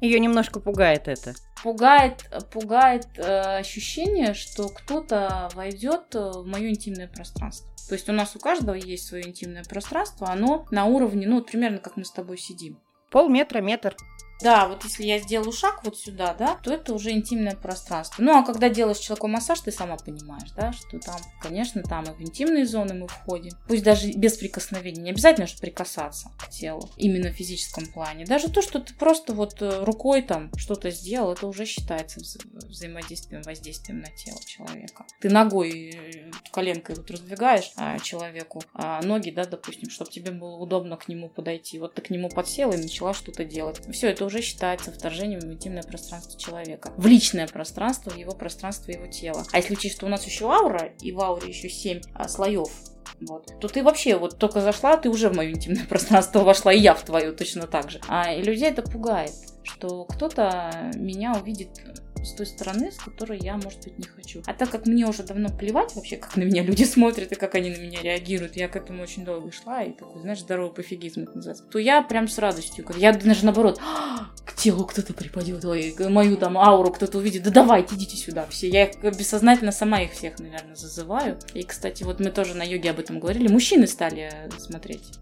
Ее 0.00 0.18
немножко 0.18 0.60
пугает 0.60 1.08
это. 1.08 1.34
Пугает, 1.62 2.28
пугает 2.52 3.06
э, 3.16 3.58
ощущение, 3.58 4.34
что 4.34 4.68
кто-то 4.68 5.48
войдет 5.54 6.14
в 6.14 6.44
мое 6.44 6.70
интимное 6.70 7.06
пространство. 7.06 7.71
То 7.88 7.94
есть 7.94 8.08
у 8.08 8.12
нас 8.12 8.34
у 8.36 8.38
каждого 8.38 8.74
есть 8.74 9.06
свое 9.06 9.26
интимное 9.26 9.64
пространство, 9.64 10.28
оно 10.30 10.66
на 10.70 10.86
уровне, 10.86 11.26
ну, 11.26 11.36
вот 11.36 11.46
примерно 11.46 11.78
как 11.78 11.96
мы 11.96 12.04
с 12.04 12.10
тобой 12.10 12.38
сидим. 12.38 12.78
Полметра, 13.10 13.60
метр. 13.60 13.94
Да, 14.42 14.68
вот 14.68 14.84
если 14.84 15.04
я 15.04 15.18
сделаю 15.18 15.52
шаг 15.52 15.84
вот 15.84 15.96
сюда, 15.98 16.34
да, 16.34 16.58
то 16.62 16.72
это 16.72 16.94
уже 16.94 17.10
интимное 17.10 17.54
пространство. 17.54 18.22
Ну, 18.22 18.38
а 18.38 18.44
когда 18.44 18.68
делаешь 18.68 18.98
человеку 18.98 19.28
массаж, 19.28 19.60
ты 19.60 19.70
сама 19.70 19.96
понимаешь, 19.96 20.50
да, 20.56 20.72
что 20.72 20.98
там, 20.98 21.20
конечно, 21.40 21.82
там 21.82 22.04
и 22.04 22.10
в 22.10 22.20
интимные 22.20 22.66
зоны 22.66 22.94
мы 22.94 23.08
входим. 23.08 23.52
Пусть 23.68 23.82
даже 23.82 24.10
без 24.12 24.36
прикосновения. 24.36 25.02
Не 25.02 25.10
обязательно, 25.10 25.46
что 25.46 25.60
прикасаться 25.60 26.30
к 26.38 26.48
телу, 26.50 26.88
именно 26.96 27.30
в 27.30 27.34
физическом 27.34 27.86
плане. 27.86 28.24
Даже 28.24 28.50
то, 28.50 28.62
что 28.62 28.80
ты 28.80 28.94
просто 28.94 29.32
вот 29.32 29.60
э, 29.60 29.84
рукой 29.84 30.22
там 30.22 30.50
что-то 30.56 30.90
сделал, 30.90 31.32
это 31.32 31.46
уже 31.46 31.64
считается 31.64 32.20
взаимодействием, 32.20 33.42
воздействием 33.42 34.00
на 34.00 34.08
тело 34.10 34.38
человека. 34.44 35.04
Ты 35.20 35.30
ногой, 35.30 35.90
э, 35.90 36.30
коленкой 36.50 36.96
вот 36.96 37.10
раздвигаешь 37.10 37.72
а, 37.76 37.98
человеку 37.98 38.62
а, 38.74 39.00
ноги, 39.02 39.30
да, 39.30 39.44
допустим, 39.44 39.90
чтобы 39.90 40.10
тебе 40.10 40.32
было 40.32 40.56
удобно 40.56 40.96
к 40.96 41.08
нему 41.08 41.28
подойти. 41.28 41.78
Вот 41.78 41.94
ты 41.94 42.02
к 42.02 42.10
нему 42.10 42.28
подсела 42.28 42.72
и 42.72 42.76
начала 42.76 43.14
что-то 43.14 43.44
делать. 43.44 43.80
Все, 43.92 44.08
это 44.08 44.24
уже 44.24 44.31
уже 44.32 44.42
считается 44.42 44.90
вторжением 44.90 45.40
в 45.40 45.44
интимное 45.44 45.82
пространство 45.82 46.38
человека. 46.38 46.92
В 46.96 47.06
личное 47.06 47.46
пространство, 47.46 48.10
в 48.10 48.16
его 48.16 48.32
пространство 48.32 48.90
его 48.90 49.06
тела. 49.06 49.44
А 49.52 49.58
если 49.58 49.74
учесть, 49.74 49.96
что 49.96 50.06
у 50.06 50.08
нас 50.08 50.24
еще 50.24 50.50
аура, 50.50 50.92
и 51.00 51.12
в 51.12 51.20
ауре 51.20 51.48
еще 51.48 51.68
семь 51.68 52.00
а, 52.14 52.28
слоев 52.28 52.70
вот, 53.20 53.52
то 53.60 53.68
ты 53.68 53.82
вообще 53.82 54.16
вот 54.16 54.38
только 54.38 54.60
зашла, 54.60 54.96
ты 54.96 55.08
уже 55.08 55.28
в 55.28 55.36
мое 55.36 55.50
интимное 55.50 55.84
пространство 55.88 56.40
вошла, 56.40 56.72
и 56.72 56.80
я 56.80 56.94
в 56.94 57.04
твою 57.04 57.34
точно 57.34 57.66
так 57.66 57.90
же. 57.90 58.00
А 58.08 58.32
и 58.32 58.42
людей 58.42 58.68
это 58.68 58.82
пугает, 58.82 59.32
что 59.62 60.04
кто-то 60.04 60.90
меня 60.94 61.34
увидит 61.34 61.68
с 62.24 62.32
той 62.32 62.46
стороны, 62.46 62.90
с 62.90 62.96
которой 62.96 63.38
я, 63.38 63.56
может 63.56 63.84
быть, 63.84 63.98
не 63.98 64.04
хочу. 64.04 64.42
А 64.46 64.54
так 64.54 64.70
как 64.70 64.86
мне 64.86 65.06
уже 65.06 65.22
давно 65.22 65.48
плевать 65.48 65.94
вообще, 65.94 66.16
как 66.16 66.36
на 66.36 66.42
меня 66.42 66.62
люди 66.62 66.84
смотрят 66.84 67.32
и 67.32 67.34
как 67.34 67.54
они 67.54 67.70
на 67.70 67.78
меня 67.78 68.02
реагируют, 68.02 68.56
я 68.56 68.68
к 68.68 68.76
этому 68.76 69.02
очень 69.02 69.24
долго 69.24 69.50
шла, 69.52 69.82
и 69.82 69.92
такой, 69.92 70.22
знаешь, 70.22 70.40
здоровый 70.40 70.72
пофигизм 70.72 71.22
это 71.22 71.36
называется, 71.36 71.64
то 71.64 71.78
я 71.78 72.02
прям 72.02 72.28
с 72.28 72.38
радостью, 72.38 72.86
я 72.96 73.12
даже 73.12 73.44
наоборот, 73.44 73.80
«А, 73.80 74.30
к 74.44 74.54
телу 74.54 74.84
кто-то 74.84 75.14
припадет, 75.14 75.64
ой, 75.64 75.94
мою 76.08 76.36
там 76.36 76.58
ауру 76.58 76.92
кто-то 76.92 77.18
увидит, 77.18 77.42
да 77.42 77.50
давайте, 77.50 77.94
идите 77.94 78.16
сюда 78.16 78.46
все. 78.48 78.68
Я 78.68 78.86
их 78.86 79.00
бессознательно 79.02 79.72
сама 79.72 80.02
их 80.02 80.12
всех, 80.12 80.38
наверное, 80.38 80.74
зазываю. 80.74 81.38
И, 81.54 81.62
кстати, 81.62 82.02
вот 82.02 82.20
мы 82.20 82.30
тоже 82.30 82.54
на 82.54 82.62
йоге 82.62 82.90
об 82.90 82.98
этом 82.98 83.20
говорили, 83.20 83.48
мужчины 83.48 83.86
стали 83.86 84.30
смотреть 84.58 85.18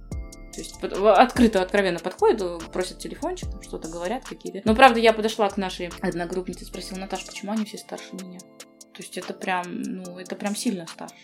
то 0.53 0.61
есть 0.61 0.77
открыто, 0.83 1.63
откровенно 1.63 1.99
подходят, 1.99 2.71
просят 2.73 2.99
телефончик, 2.99 3.49
что-то 3.63 3.89
говорят 3.89 4.25
какие-то. 4.25 4.61
Но 4.65 4.75
правда, 4.75 4.99
я 4.99 5.13
подошла 5.13 5.49
к 5.49 5.57
нашей 5.57 5.91
одногруппнице, 6.01 6.65
спросила, 6.65 6.99
Наташа, 6.99 7.27
почему 7.27 7.53
они 7.53 7.65
все 7.65 7.79
старше 7.79 8.13
меня? 8.13 8.41
То 8.41 9.03
есть 9.03 9.17
это 9.17 9.33
прям, 9.33 9.83
ну, 9.83 10.19
это 10.19 10.37
прям 10.37 10.57
сильно 10.57 10.87
старше. 10.87 11.15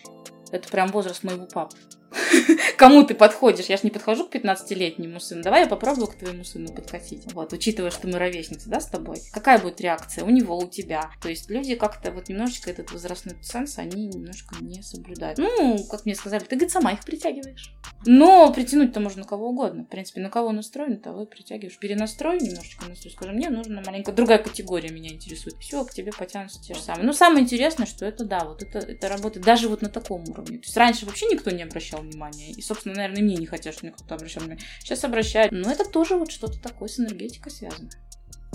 Это 0.50 0.68
прям 0.68 0.88
возраст 0.88 1.24
моего 1.24 1.46
папы. 1.46 1.76
кому 2.76 3.04
ты 3.04 3.14
подходишь. 3.14 3.66
Я 3.66 3.76
же 3.76 3.82
не 3.84 3.90
подхожу 3.90 4.26
к 4.26 4.34
15-летнему 4.34 5.20
сыну. 5.20 5.42
Давай 5.42 5.62
я 5.62 5.66
попробую 5.66 6.08
к 6.08 6.14
твоему 6.14 6.44
сыну 6.44 6.72
подкатить. 6.72 7.32
Вот, 7.32 7.52
учитывая, 7.52 7.90
что 7.90 8.08
мы 8.08 8.18
ровесницы, 8.18 8.68
да, 8.68 8.80
с 8.80 8.86
тобой. 8.86 9.18
Какая 9.32 9.58
будет 9.58 9.80
реакция 9.80 10.24
у 10.24 10.30
него, 10.30 10.58
у 10.58 10.68
тебя? 10.68 11.10
То 11.22 11.28
есть 11.28 11.50
люди 11.50 11.74
как-то 11.74 12.10
вот 12.10 12.28
немножечко 12.28 12.70
этот 12.70 12.92
возрастной 12.92 13.36
сенс, 13.42 13.78
они 13.78 14.06
немножко 14.06 14.56
не 14.60 14.82
соблюдают. 14.82 15.38
Ну, 15.38 15.84
как 15.90 16.04
мне 16.04 16.14
сказали, 16.14 16.44
ты, 16.44 16.56
говорит, 16.56 16.72
сама 16.72 16.92
их 16.92 17.04
притягиваешь. 17.04 17.74
Но 18.04 18.52
притянуть-то 18.52 19.00
можно 19.00 19.24
кого 19.24 19.48
угодно. 19.48 19.84
В 19.84 19.88
принципе, 19.88 20.20
на 20.20 20.30
кого 20.30 20.52
настроен, 20.52 21.00
того 21.00 21.22
и 21.22 21.26
притягиваешь. 21.26 21.78
Перенастрой 21.78 22.38
немножечко 22.38 22.88
настрой. 22.88 23.12
Скажи, 23.12 23.32
мне 23.32 23.50
нужна 23.50 23.82
маленькая 23.84 24.12
другая 24.12 24.38
категория 24.38 24.90
меня 24.90 25.10
интересует. 25.10 25.56
Все, 25.58 25.84
к 25.84 25.92
тебе 25.92 26.12
потянутся 26.12 26.60
те 26.62 26.74
же 26.74 26.80
самые. 26.80 27.04
Но 27.04 27.12
самое 27.12 27.42
интересное, 27.42 27.86
что 27.86 28.04
это, 28.04 28.24
да, 28.24 28.44
вот 28.44 28.62
это, 28.62 28.78
это 28.78 29.08
работает 29.08 29.44
даже 29.44 29.68
вот 29.68 29.82
на 29.82 29.88
таком 29.88 30.22
уровне. 30.28 30.58
То 30.58 30.64
есть 30.64 30.76
раньше 30.76 31.06
вообще 31.06 31.26
никто 31.26 31.50
не 31.50 31.62
обращал 31.62 31.95
внимания. 32.00 32.50
И, 32.50 32.62
собственно, 32.62 32.96
наверное, 32.96 33.22
мне 33.22 33.36
не 33.36 33.46
хотят, 33.46 33.74
чтобы 33.74 33.92
кто-то 33.92 34.14
обращал 34.14 34.42
внимание. 34.42 34.64
Сейчас 34.80 35.04
обращают. 35.04 35.52
Но 35.52 35.70
это 35.70 35.84
тоже 35.84 36.16
вот 36.16 36.30
что-то 36.30 36.60
такое 36.60 36.88
с 36.88 36.98
энергетикой 36.98 37.52
связано. 37.52 37.90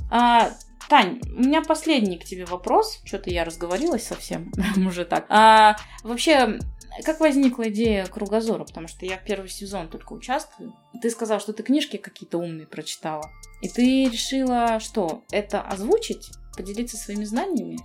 А, 0.10 0.52
Тань, 0.90 1.22
у 1.38 1.42
меня 1.42 1.62
последний 1.62 2.18
к 2.18 2.26
тебе 2.26 2.46
вопрос. 2.46 3.00
Что-то 3.06 3.30
я 3.30 3.46
разговорилась 3.46 4.04
совсем 4.04 4.52
уже 4.86 5.06
так. 5.06 5.26
А, 5.30 5.78
вообще, 6.04 6.60
как 7.06 7.20
возникла 7.20 7.70
идея 7.70 8.06
кругозора? 8.06 8.66
Потому 8.66 8.88
что 8.88 9.06
я 9.06 9.18
в 9.18 9.24
первый 9.24 9.50
сезон 9.50 9.88
только 9.88 10.14
участвую. 10.14 10.74
Ты 11.02 11.10
сказала, 11.10 11.40
что 11.40 11.54
ты 11.54 11.64
книжки 11.64 11.98
какие-то 11.98 12.38
умные 12.38 12.68
прочитала. 12.68 13.30
И 13.62 13.70
ты 13.70 14.10
решила, 14.10 14.80
что 14.80 15.24
это 15.32 15.62
озвучить, 15.62 16.32
поделиться 16.58 16.98
своими 16.98 17.24
знаниями? 17.24 17.78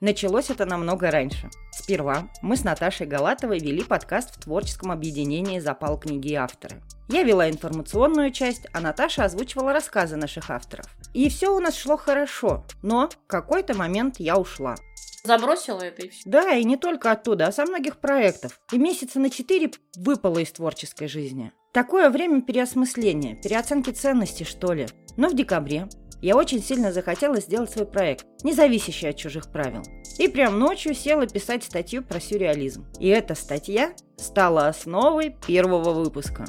Началось 0.00 0.48
это 0.48 0.64
намного 0.64 1.10
раньше. 1.10 1.50
Сперва 1.72 2.28
мы 2.40 2.56
с 2.56 2.62
Наташей 2.62 3.04
Галатовой 3.04 3.58
вели 3.58 3.82
подкаст 3.82 4.36
в 4.36 4.40
творческом 4.40 4.92
объединении 4.92 5.58
«Запал 5.58 5.98
книги 5.98 6.28
и 6.28 6.34
авторы». 6.34 6.80
Я 7.08 7.24
вела 7.24 7.50
информационную 7.50 8.30
часть, 8.30 8.66
а 8.72 8.80
Наташа 8.80 9.24
озвучивала 9.24 9.72
рассказы 9.72 10.14
наших 10.14 10.50
авторов. 10.50 10.86
И 11.14 11.28
все 11.28 11.52
у 11.52 11.58
нас 11.58 11.76
шло 11.76 11.96
хорошо, 11.96 12.64
но 12.82 13.08
в 13.08 13.26
какой-то 13.26 13.74
момент 13.74 14.20
я 14.20 14.36
ушла. 14.36 14.76
Забросила 15.24 15.80
это 15.80 16.02
и 16.02 16.10
все? 16.10 16.22
Да, 16.26 16.54
и 16.54 16.62
не 16.62 16.76
только 16.76 17.10
оттуда, 17.10 17.48
а 17.48 17.52
со 17.52 17.64
многих 17.64 17.96
проектов. 17.96 18.60
И 18.72 18.78
месяца 18.78 19.18
на 19.18 19.30
четыре 19.30 19.72
выпало 19.96 20.38
из 20.38 20.52
творческой 20.52 21.08
жизни. 21.08 21.50
Такое 21.72 22.08
время 22.10 22.42
переосмысления, 22.42 23.34
переоценки 23.34 23.90
ценностей, 23.90 24.44
что 24.44 24.74
ли. 24.74 24.86
Но 25.16 25.28
в 25.28 25.34
декабре 25.34 25.88
я 26.20 26.36
очень 26.36 26.62
сильно 26.62 26.92
захотела 26.92 27.40
сделать 27.40 27.70
свой 27.70 27.86
проект, 27.86 28.26
не 28.42 28.52
зависящий 28.52 29.08
от 29.08 29.16
чужих 29.16 29.50
правил. 29.50 29.82
И 30.18 30.28
прям 30.28 30.58
ночью 30.58 30.94
села 30.94 31.26
писать 31.26 31.64
статью 31.64 32.02
про 32.02 32.20
сюрреализм. 32.20 32.86
И 32.98 33.08
эта 33.08 33.34
статья 33.34 33.92
стала 34.16 34.68
основой 34.68 35.36
первого 35.46 35.92
выпуска. 35.92 36.44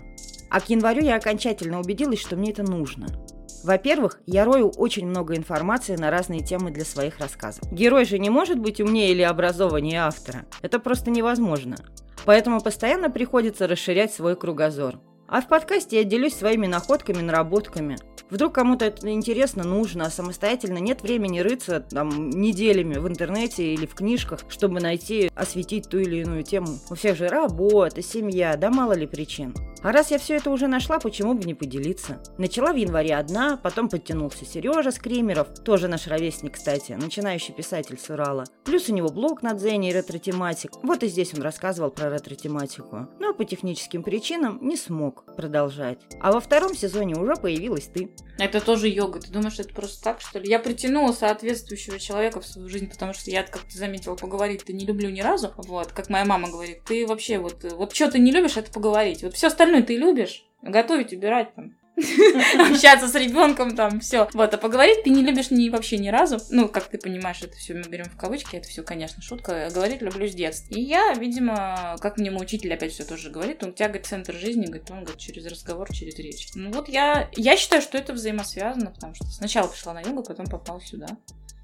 А 0.49 0.59
к 0.59 0.69
январю 0.69 1.03
я 1.03 1.15
окончательно 1.15 1.79
убедилась, 1.79 2.19
что 2.19 2.35
мне 2.35 2.51
это 2.51 2.63
нужно. 2.63 3.07
Во-первых, 3.63 4.19
я 4.25 4.45
рою 4.45 4.69
очень 4.69 5.05
много 5.05 5.35
информации 5.35 5.95
на 5.95 6.09
разные 6.09 6.39
темы 6.39 6.71
для 6.71 6.85
своих 6.85 7.19
рассказов. 7.19 7.71
Герой 7.71 8.05
же 8.05 8.17
не 8.17 8.29
может 8.29 8.57
быть 8.57 8.79
умнее 8.79 9.11
или 9.11 9.21
образованнее 9.21 10.01
автора. 10.01 10.45
Это 10.61 10.79
просто 10.79 11.11
невозможно. 11.11 11.75
Поэтому 12.25 12.61
постоянно 12.61 13.09
приходится 13.09 13.67
расширять 13.67 14.13
свой 14.13 14.35
кругозор. 14.35 14.99
А 15.27 15.41
в 15.41 15.47
подкасте 15.47 15.97
я 15.97 16.03
делюсь 16.03 16.35
своими 16.35 16.65
находками, 16.65 17.21
наработками. 17.21 17.97
Вдруг 18.29 18.53
кому-то 18.53 18.85
это 18.85 19.11
интересно, 19.11 19.63
нужно, 19.63 20.05
а 20.05 20.09
самостоятельно 20.11 20.77
нет 20.77 21.01
времени 21.01 21.39
рыться 21.39 21.79
там 21.79 22.29
неделями 22.29 22.95
в 22.95 23.07
интернете 23.07 23.73
или 23.73 23.85
в 23.85 23.95
книжках, 23.95 24.41
чтобы 24.49 24.79
найти, 24.79 25.31
осветить 25.35 25.89
ту 25.89 25.97
или 25.97 26.17
иную 26.17 26.43
тему. 26.43 26.79
У 26.91 26.95
всех 26.95 27.17
же 27.17 27.27
работа, 27.27 28.01
семья, 28.03 28.55
да 28.55 28.69
мало 28.69 28.93
ли 28.93 29.07
причин. 29.07 29.55
А 29.81 29.93
раз 29.93 30.11
я 30.11 30.19
все 30.19 30.35
это 30.35 30.49
уже 30.49 30.67
нашла, 30.67 30.99
почему 30.99 31.33
бы 31.33 31.45
не 31.45 31.53
поделиться? 31.53 32.21
Начала 32.37 32.73
в 32.73 32.75
январе 32.75 33.15
одна, 33.15 33.55
потом 33.55 33.87
подтянулся 33.87 34.45
Сережа 34.45 34.91
Скримеров, 34.91 35.47
тоже 35.63 35.87
наш 35.87 36.07
ровесник, 36.07 36.55
кстати, 36.55 36.91
начинающий 36.91 37.53
писатель 37.53 37.97
с 37.97 38.09
Урала. 38.09 38.43
Плюс 38.65 38.89
у 38.89 38.93
него 38.93 39.07
блог 39.07 39.41
на 39.41 39.53
Дзене 39.53 39.91
и 39.91 39.93
ретро-тематик. 39.93 40.71
Вот 40.83 41.03
и 41.03 41.07
здесь 41.07 41.33
он 41.33 41.41
рассказывал 41.41 41.91
про 41.91 42.09
ретро-тематику. 42.09 43.07
Но 43.19 43.33
по 43.33 43.45
техническим 43.45 44.03
причинам 44.03 44.59
не 44.61 44.75
смог 44.75 45.23
продолжать. 45.37 45.99
А 46.19 46.33
во 46.33 46.41
втором 46.41 46.75
сезоне 46.75 47.15
уже 47.15 47.35
появилась 47.35 47.87
ты. 47.87 48.11
Это 48.37 48.59
тоже 48.59 48.89
йога. 48.89 49.19
Ты 49.19 49.31
думаешь, 49.31 49.59
это 49.59 49.73
просто 49.73 50.03
так, 50.03 50.19
что 50.21 50.39
ли? 50.39 50.49
Я 50.49 50.59
притянула 50.59 51.13
соответствующего 51.13 51.99
человека 51.99 52.41
в 52.41 52.45
свою 52.45 52.67
жизнь, 52.67 52.89
потому 52.89 53.13
что 53.13 53.31
я, 53.31 53.43
как 53.43 53.61
ты 53.61 53.77
заметила, 53.77 54.15
поговорить 54.15 54.65
ты 54.65 54.73
не 54.73 54.85
люблю 54.85 55.09
ни 55.09 55.21
разу. 55.21 55.53
Вот, 55.55 55.93
как 55.93 56.09
моя 56.09 56.25
мама 56.25 56.49
говорит, 56.49 56.83
ты 56.83 57.07
вообще 57.07 57.37
вот, 57.37 57.63
вот 57.73 57.93
что 57.93 58.11
ты 58.11 58.19
не 58.19 58.31
любишь, 58.31 58.57
это 58.57 58.71
поговорить. 58.71 59.23
Вот 59.23 59.35
все 59.35 59.47
остальное 59.47 59.68
ты 59.81 59.97
любишь. 59.97 60.45
Готовить, 60.61 61.13
убирать 61.13 61.55
там, 61.55 61.73
общаться 62.59 63.07
с 63.07 63.15
ребенком 63.15 63.75
там, 63.75 63.99
все. 63.99 64.27
Вот, 64.33 64.53
а 64.53 64.57
поговорить 64.57 65.03
ты 65.03 65.09
не 65.09 65.23
любишь 65.23 65.51
ни 65.51 65.69
вообще 65.69 65.97
ни 65.97 66.09
разу. 66.09 66.37
Ну, 66.49 66.67
как 66.69 66.85
ты 66.85 66.97
понимаешь, 66.97 67.41
это 67.41 67.55
все 67.55 67.73
мы 67.73 67.81
берем 67.81 68.05
в 68.05 68.17
кавычки, 68.17 68.55
это 68.55 68.67
все, 68.67 68.83
конечно, 68.83 69.21
шутка. 69.21 69.69
Говорить 69.73 70.01
люблю 70.01 70.27
с 70.27 70.33
детства. 70.33 70.73
И 70.73 70.81
я, 70.81 71.13
видимо, 71.13 71.95
как 71.99 72.17
мне 72.17 72.31
мой 72.31 72.43
учитель 72.43 72.73
опять 72.73 72.93
все 72.93 73.03
тоже 73.03 73.29
говорит, 73.29 73.63
он 73.63 73.73
тягает 73.73 74.05
центр 74.05 74.33
жизни, 74.33 74.65
говорит, 74.65 74.89
он 74.91 75.03
говорит, 75.03 75.19
через 75.19 75.45
разговор, 75.45 75.91
через 75.93 76.17
речь. 76.17 76.49
Ну 76.55 76.71
вот 76.71 76.89
я, 76.89 77.29
я 77.35 77.57
считаю, 77.57 77.81
что 77.81 77.97
это 77.97 78.13
взаимосвязано, 78.13 78.91
потому 78.91 79.15
что 79.15 79.25
сначала 79.25 79.67
пришла 79.67 79.93
на 79.93 80.01
йогу, 80.01 80.23
потом 80.23 80.45
попала 80.45 80.81
сюда. 80.81 81.07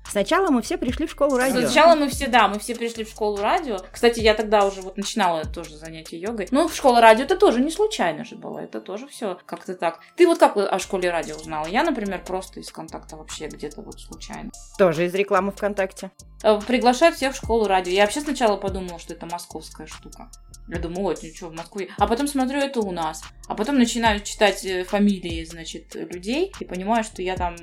Сначала 0.10 0.50
мы 0.50 0.62
все 0.62 0.78
пришли 0.78 1.08
в 1.08 1.12
школу 1.12 1.38
радио. 1.38 1.62
Сначала 1.62 1.96
мы 1.96 2.10
все, 2.10 2.28
да, 2.28 2.48
мы 2.48 2.60
все 2.60 2.76
пришли 2.76 3.04
в 3.04 3.10
школу 3.10 3.38
радио. 3.38 3.80
Кстати, 3.92 4.20
я 4.20 4.34
тогда 4.34 4.66
уже 4.66 4.82
вот 4.82 4.98
начинала 4.98 5.44
тоже 5.46 5.76
занятия 5.78 6.18
йогой. 6.18 6.48
Ну, 6.52 6.68
в 6.68 6.76
школе 6.76 7.00
радио 7.00 7.26
это 7.26 7.38
тоже 7.38 7.60
не 7.60 7.72
случайно 7.72 8.24
же 8.24 8.36
было. 8.36 8.60
Это 8.60 8.80
тоже 8.82 9.08
все 9.08 9.38
как-то 9.46 9.76
так. 9.76 10.00
Ты 10.16 10.28
вот 10.28 10.38
как 10.40 10.58
о 10.58 10.80
школе 10.80 11.10
радио 11.10 11.36
узнала? 11.36 11.66
Я, 11.68 11.84
например, 11.84 12.24
просто 12.24 12.60
из 12.60 12.72
контакта 12.72 13.18
вообще 13.18 13.48
где-то 13.48 13.82
вот 13.82 14.00
случайно. 14.00 14.52
Тоже 14.78 15.06
из 15.06 15.14
рекламы 15.14 15.52
ВКонтакте. 15.52 16.12
Э, 16.44 16.60
приглашают 16.66 17.16
всех 17.16 17.34
в 17.34 17.38
школу 17.38 17.68
радио. 17.68 17.92
Я 17.92 18.04
вообще 18.04 18.22
сначала 18.22 18.58
подумала, 18.58 19.00
что 19.00 19.14
это 19.14 19.26
московская 19.26 19.88
штука. 19.88 20.30
Я 20.68 20.80
думаю, 20.80 21.04
вот, 21.04 21.22
ничего, 21.22 21.50
в 21.50 21.54
Москве. 21.54 21.90
А 21.98 22.08
потом 22.08 22.28
смотрю, 22.28 22.60
это 22.60 22.80
у 22.80 22.92
нас. 22.92 23.24
А 23.48 23.56
потом 23.56 23.78
начинаю 23.78 24.20
читать 24.22 24.66
э, 24.66 24.84
фамилии, 24.84 25.44
значит, 25.46 25.94
людей 25.96 26.52
и 26.60 26.66
понимаю, 26.66 27.04
что 27.04 27.22
я 27.22 27.36
там, 27.36 27.56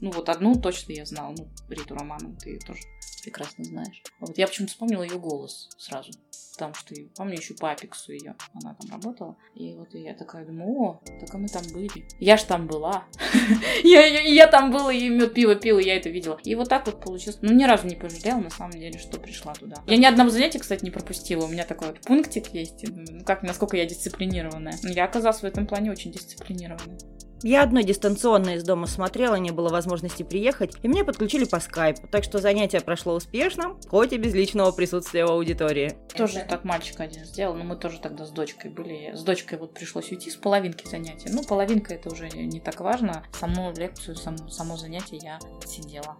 ну 0.00 0.10
вот 0.10 0.28
одну 0.28 0.60
точно 0.60 0.92
я 0.92 1.06
знала, 1.06 1.34
ну, 1.36 1.48
Риту 1.68 1.94
Романову 1.94 2.36
ты 2.36 2.58
тоже 2.58 2.82
прекрасно 3.22 3.64
знаешь. 3.64 4.02
Вот 4.20 4.36
я 4.38 4.46
почему-то 4.48 4.72
вспомнила 4.72 5.02
ее 5.02 5.18
голос 5.18 5.68
сразу 5.78 6.10
потому 6.58 6.74
что, 6.74 6.94
помню, 7.16 7.36
еще 7.36 7.54
по 7.54 7.70
Апексу 7.70 8.12
ее, 8.12 8.34
она 8.52 8.74
там 8.74 8.90
работала. 8.90 9.36
И 9.54 9.74
вот 9.74 9.94
я 9.94 10.12
такая 10.14 10.44
думаю, 10.44 10.68
о, 10.68 11.00
так 11.20 11.32
а 11.32 11.38
мы 11.38 11.48
там 11.48 11.62
были. 11.72 12.04
Я 12.18 12.36
ж 12.36 12.42
там 12.42 12.66
была. 12.66 13.04
я, 13.84 14.04
я, 14.04 14.22
я 14.22 14.46
там 14.48 14.72
была, 14.72 14.92
и 14.92 15.08
мед 15.08 15.34
пиво 15.34 15.54
пила, 15.54 15.80
я 15.80 15.96
это 15.96 16.10
видела. 16.10 16.38
И 16.42 16.56
вот 16.56 16.68
так 16.68 16.86
вот 16.86 17.00
получилось. 17.00 17.38
Ну, 17.42 17.54
ни 17.54 17.62
разу 17.62 17.86
не 17.86 17.94
пожалела, 17.94 18.40
на 18.40 18.50
самом 18.50 18.72
деле, 18.72 18.98
что 18.98 19.20
пришла 19.20 19.54
туда. 19.54 19.76
Я 19.86 19.96
ни 19.96 20.04
одного 20.04 20.30
занятия, 20.30 20.58
кстати, 20.58 20.84
не 20.84 20.90
пропустила. 20.90 21.44
У 21.44 21.48
меня 21.48 21.64
такой 21.64 21.88
вот 21.88 22.00
пунктик 22.00 22.48
есть. 22.48 22.84
Ну, 22.88 23.24
как, 23.24 23.42
насколько 23.42 23.76
я 23.76 23.86
дисциплинированная. 23.86 24.74
Я 24.82 25.04
оказалась 25.04 25.40
в 25.40 25.44
этом 25.44 25.66
плане 25.66 25.92
очень 25.92 26.10
дисциплинированной. 26.10 26.98
Я 27.42 27.62
одной 27.62 27.84
дистанционно 27.84 28.56
из 28.56 28.64
дома 28.64 28.88
смотрела, 28.88 29.36
не 29.36 29.52
было 29.52 29.68
возможности 29.68 30.24
приехать, 30.24 30.76
и 30.82 30.88
мне 30.88 31.04
подключили 31.04 31.44
по 31.44 31.60
скайпу, 31.60 32.08
так 32.08 32.24
что 32.24 32.38
занятие 32.38 32.80
прошло 32.80 33.14
успешно, 33.14 33.76
хоть 33.88 34.12
и 34.12 34.18
без 34.18 34.34
личного 34.34 34.72
присутствия 34.72 35.24
в 35.24 35.30
аудитории. 35.30 35.96
Тоже 36.16 36.44
так 36.48 36.64
мальчик 36.64 36.98
один 36.98 37.24
сделал, 37.24 37.54
но 37.54 37.62
мы 37.62 37.76
тоже 37.76 38.00
тогда 38.00 38.24
с 38.24 38.30
дочкой 38.30 38.72
были. 38.72 39.14
С 39.14 39.22
дочкой 39.22 39.58
вот 39.58 39.72
пришлось 39.72 40.10
уйти 40.10 40.30
с 40.30 40.36
половинки 40.36 40.88
занятия. 40.88 41.30
Ну, 41.32 41.44
половинка 41.44 41.94
это 41.94 42.10
уже 42.10 42.28
не 42.28 42.58
так 42.58 42.80
важно. 42.80 43.22
Саму 43.32 43.72
лекцию, 43.72 44.16
само, 44.16 44.48
само 44.48 44.76
занятие 44.76 45.18
я 45.22 45.38
сидела. 45.64 46.16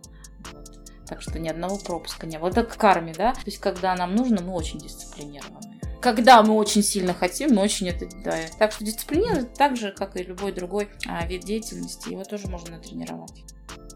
Вот. 0.52 0.70
Так 1.08 1.20
что 1.20 1.40
ни 1.40 1.48
одного 1.48 1.78
пропуска 1.78 2.28
не 2.28 2.38
было. 2.38 2.50
Это 2.50 2.62
к 2.62 2.76
карме, 2.76 3.12
да? 3.16 3.32
То 3.32 3.40
есть, 3.46 3.58
когда 3.58 3.96
нам 3.96 4.14
нужно, 4.14 4.40
мы 4.42 4.52
очень 4.52 4.78
дисциплинированы 4.78 5.77
когда 6.00 6.43
мы 6.43 6.55
очень 6.55 6.83
сильно 6.83 7.14
хотим, 7.14 7.55
мы 7.55 7.62
очень 7.62 7.88
это 7.88 8.07
делаем. 8.07 8.49
Так 8.59 8.73
что 8.73 8.85
дисциплина 8.85 9.45
так 9.45 9.76
же, 9.76 9.93
как 9.93 10.17
и 10.17 10.23
любой 10.23 10.52
другой 10.52 10.88
а, 11.07 11.26
вид 11.26 11.45
деятельности, 11.45 12.11
его 12.11 12.25
тоже 12.25 12.49
можно 12.49 12.76
натренировать. 12.76 13.45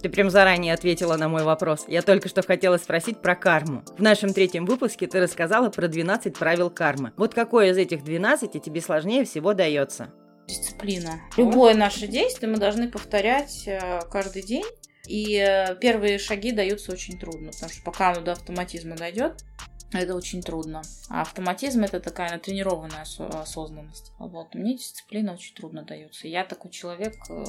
Ты 0.03 0.09
прям 0.09 0.31
заранее 0.31 0.75
ответила 0.75 1.17
на 1.17 1.29
мой 1.29 1.45
вопрос. 1.45 1.85
Я 1.87 2.03
только 2.03 2.29
что 2.29 2.43
хотела 2.43 2.77
спросить 2.77 3.23
про 3.23 3.37
карму. 3.37 3.85
В 3.97 4.03
нашем 4.03 4.35
третьем 4.35 4.67
выпуске 4.67 5.07
ты 5.07 5.21
рассказала 5.21 5.71
про 5.71 5.87
12 5.87 6.37
правил 6.37 6.71
кармы. 6.71 7.13
Вот 7.17 7.35
какое 7.35 7.71
из 7.71 7.77
этих 7.77 8.03
12 8.03 8.61
тебе 8.61 8.81
сложнее 8.81 9.25
всего 9.25 9.55
дается? 9.55 10.11
Дисциплина. 10.49 11.21
Любое 11.37 11.75
наше 11.75 12.09
действие 12.09 12.51
мы 12.51 12.59
должны 12.59 12.91
повторять 12.91 13.63
э, 13.69 14.01
каждый 14.11 14.43
день. 14.43 14.65
И 15.07 15.37
э, 15.37 15.77
первые 15.81 16.19
шаги 16.19 16.51
даются 16.51 16.93
очень 16.93 17.19
трудно, 17.19 17.53
потому 17.53 17.71
что 17.71 17.83
пока 17.85 18.11
оно 18.11 18.23
до 18.23 18.33
автоматизма 18.33 18.97
дойдет, 18.97 19.45
это 19.93 20.15
очень 20.15 20.43
трудно. 20.43 20.83
А 21.09 21.23
автоматизм 21.23 21.85
это 21.85 22.01
такая 22.01 22.31
натренированная 22.31 23.05
осознанность. 23.19 24.13
Вот. 24.19 24.55
Мне 24.55 24.77
дисциплина 24.77 25.33
очень 25.33 25.55
трудно 25.55 25.83
дается. 25.83 26.29
Я 26.29 26.45
такой 26.45 26.71
человек, 26.71 27.15
э, 27.29 27.45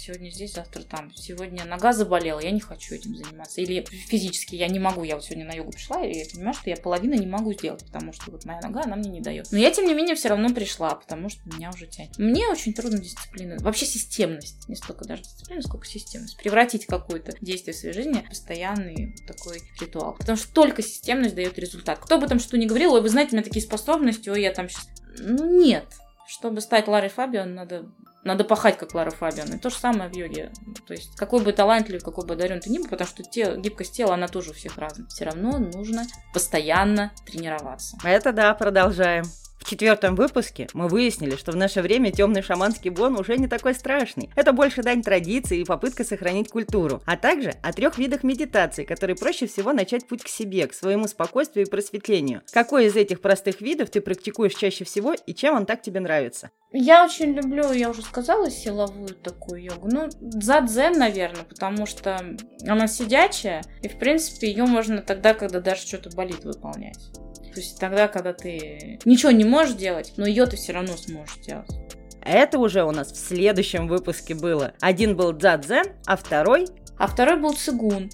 сегодня 0.00 0.30
здесь, 0.30 0.54
завтра 0.54 0.82
там. 0.82 1.12
Сегодня 1.14 1.64
нога 1.64 1.92
заболела, 1.92 2.40
я 2.40 2.50
не 2.50 2.60
хочу 2.60 2.94
этим 2.94 3.16
заниматься. 3.16 3.60
Или 3.60 3.84
физически 3.84 4.54
я 4.54 4.68
не 4.68 4.78
могу. 4.78 5.02
Я 5.02 5.16
вот 5.16 5.24
сегодня 5.24 5.46
на 5.46 5.52
йогу 5.52 5.72
пришла, 5.72 6.04
и 6.04 6.16
я 6.16 6.24
понимаю, 6.32 6.54
что 6.54 6.70
я 6.70 6.76
половину 6.76 7.14
не 7.14 7.26
могу 7.26 7.52
сделать, 7.52 7.84
потому 7.84 8.12
что 8.12 8.30
вот 8.30 8.44
моя 8.44 8.60
нога, 8.60 8.82
она 8.84 8.96
мне 8.96 9.10
не 9.10 9.20
дает. 9.20 9.48
Но 9.50 9.58
я, 9.58 9.70
тем 9.70 9.86
не 9.86 9.94
менее, 9.94 10.14
все 10.14 10.28
равно 10.28 10.50
пришла, 10.50 10.94
потому 10.94 11.28
что 11.28 11.40
меня 11.48 11.70
уже 11.70 11.86
тянет. 11.86 12.16
Мне 12.18 12.48
очень 12.48 12.72
трудно 12.72 12.98
дисциплина. 12.98 13.56
Вообще 13.60 13.86
системность. 13.86 14.68
Не 14.68 14.76
столько 14.76 15.04
даже 15.04 15.22
дисциплина, 15.22 15.62
сколько 15.62 15.86
системность. 15.86 16.36
Превратить 16.36 16.86
какое-то 16.86 17.32
действие 17.40 17.74
в 17.74 17.76
своей 17.76 17.94
жизни 17.94 18.24
в 18.24 18.28
постоянный 18.28 19.16
такой 19.26 19.60
ритуал. 19.80 20.14
Потому 20.14 20.38
что 20.38 20.52
только 20.52 20.82
системность 20.82 21.34
дает 21.34 21.58
результат 21.58 21.87
так. 21.88 22.00
Кто 22.00 22.18
бы 22.18 22.26
там 22.26 22.38
что 22.38 22.58
ни 22.58 22.66
говорил, 22.66 22.92
ой, 22.92 23.00
вы 23.00 23.08
знаете, 23.08 23.30
у 23.32 23.36
меня 23.36 23.44
такие 23.44 23.64
способности, 23.64 24.28
ой, 24.28 24.42
я 24.42 24.52
там 24.52 24.68
сейчас... 24.68 24.88
Нет. 25.20 25.86
Чтобы 26.26 26.60
стать 26.60 26.86
Ларой 26.86 27.08
Фабиан, 27.08 27.54
надо 27.54 27.86
надо 28.24 28.44
пахать, 28.44 28.76
как 28.76 28.94
Лара 28.94 29.10
Фабиан. 29.10 29.54
И 29.54 29.58
то 29.58 29.70
же 29.70 29.76
самое 29.76 30.10
в 30.10 30.14
йоге. 30.14 30.52
То 30.86 30.92
есть, 30.92 31.16
какой 31.16 31.42
бы 31.42 31.50
талантлив, 31.54 32.04
какой 32.04 32.26
бы 32.26 32.34
одарен 32.34 32.60
ты 32.60 32.68
ни 32.68 32.76
был, 32.76 32.88
потому 32.88 33.08
что 33.08 33.22
те, 33.22 33.56
гибкость 33.56 33.94
тела, 33.94 34.14
она 34.14 34.28
тоже 34.28 34.50
у 34.50 34.52
всех 34.52 34.76
разная. 34.76 35.08
Все 35.08 35.24
равно 35.24 35.58
нужно 35.58 36.04
постоянно 36.34 37.10
тренироваться. 37.24 37.96
Это 38.04 38.34
да, 38.34 38.52
продолжаем. 38.52 39.24
В 39.58 39.68
четвертом 39.68 40.14
выпуске 40.14 40.66
мы 40.72 40.88
выяснили, 40.88 41.36
что 41.36 41.52
в 41.52 41.56
наше 41.56 41.82
время 41.82 42.10
темный 42.10 42.42
шаманский 42.42 42.90
бон 42.90 43.18
уже 43.18 43.36
не 43.36 43.48
такой 43.48 43.74
страшный. 43.74 44.30
Это 44.34 44.52
больше 44.52 44.82
дань 44.82 45.02
традиции 45.02 45.60
и 45.60 45.64
попытка 45.64 46.04
сохранить 46.04 46.48
культуру, 46.48 47.02
а 47.04 47.16
также 47.16 47.54
о 47.62 47.72
трех 47.72 47.98
видах 47.98 48.22
медитации, 48.22 48.84
которые 48.84 49.16
проще 49.16 49.46
всего 49.46 49.72
начать 49.72 50.06
путь 50.06 50.22
к 50.22 50.28
себе, 50.28 50.66
к 50.66 50.74
своему 50.74 51.06
спокойствию 51.06 51.66
и 51.66 51.68
просветлению. 51.68 52.42
Какой 52.52 52.86
из 52.86 52.96
этих 52.96 53.20
простых 53.20 53.60
видов 53.60 53.90
ты 53.90 54.00
практикуешь 54.00 54.54
чаще 54.54 54.84
всего 54.84 55.12
и 55.12 55.34
чем 55.34 55.56
он 55.56 55.66
так 55.66 55.82
тебе 55.82 56.00
нравится? 56.00 56.50
Я 56.72 57.04
очень 57.04 57.32
люблю, 57.32 57.72
я 57.72 57.90
уже 57.90 58.02
сказала, 58.02 58.50
силовую 58.50 59.08
такую 59.08 59.62
йогу. 59.62 59.88
Ну, 59.90 60.08
дзен, 60.20 60.98
наверное, 60.98 61.44
потому 61.44 61.86
что 61.86 62.20
она 62.66 62.86
сидячая, 62.88 63.62
и, 63.82 63.88
в 63.88 63.98
принципе, 63.98 64.48
ее 64.48 64.64
можно 64.64 65.00
тогда, 65.00 65.32
когда 65.34 65.60
даже 65.60 65.86
что-то 65.86 66.10
болит, 66.10 66.44
выполнять. 66.44 67.10
То 67.52 67.60
есть 67.60 67.78
тогда, 67.78 68.08
когда 68.08 68.32
ты 68.32 68.98
ничего 69.04 69.30
не 69.32 69.44
можешь 69.44 69.74
делать, 69.74 70.12
но 70.16 70.26
ее 70.26 70.46
ты 70.46 70.56
все 70.56 70.72
равно 70.72 70.96
сможешь 70.96 71.38
делать. 71.38 71.70
Это 72.22 72.58
уже 72.58 72.84
у 72.84 72.90
нас 72.90 73.12
в 73.12 73.16
следующем 73.16 73.88
выпуске 73.88 74.34
было. 74.34 74.74
Один 74.80 75.16
был 75.16 75.32
дзадзен, 75.32 75.84
а 76.06 76.16
второй? 76.16 76.66
А 76.98 77.06
второй 77.06 77.40
был 77.40 77.54
цигун. 77.54 78.10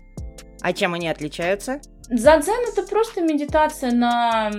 А 0.60 0.72
чем 0.72 0.94
они 0.94 1.08
отличаются? 1.08 1.80
Дзадзен 2.10 2.72
это 2.72 2.82
просто 2.84 3.22
медитация 3.22 3.90
на, 3.90 4.50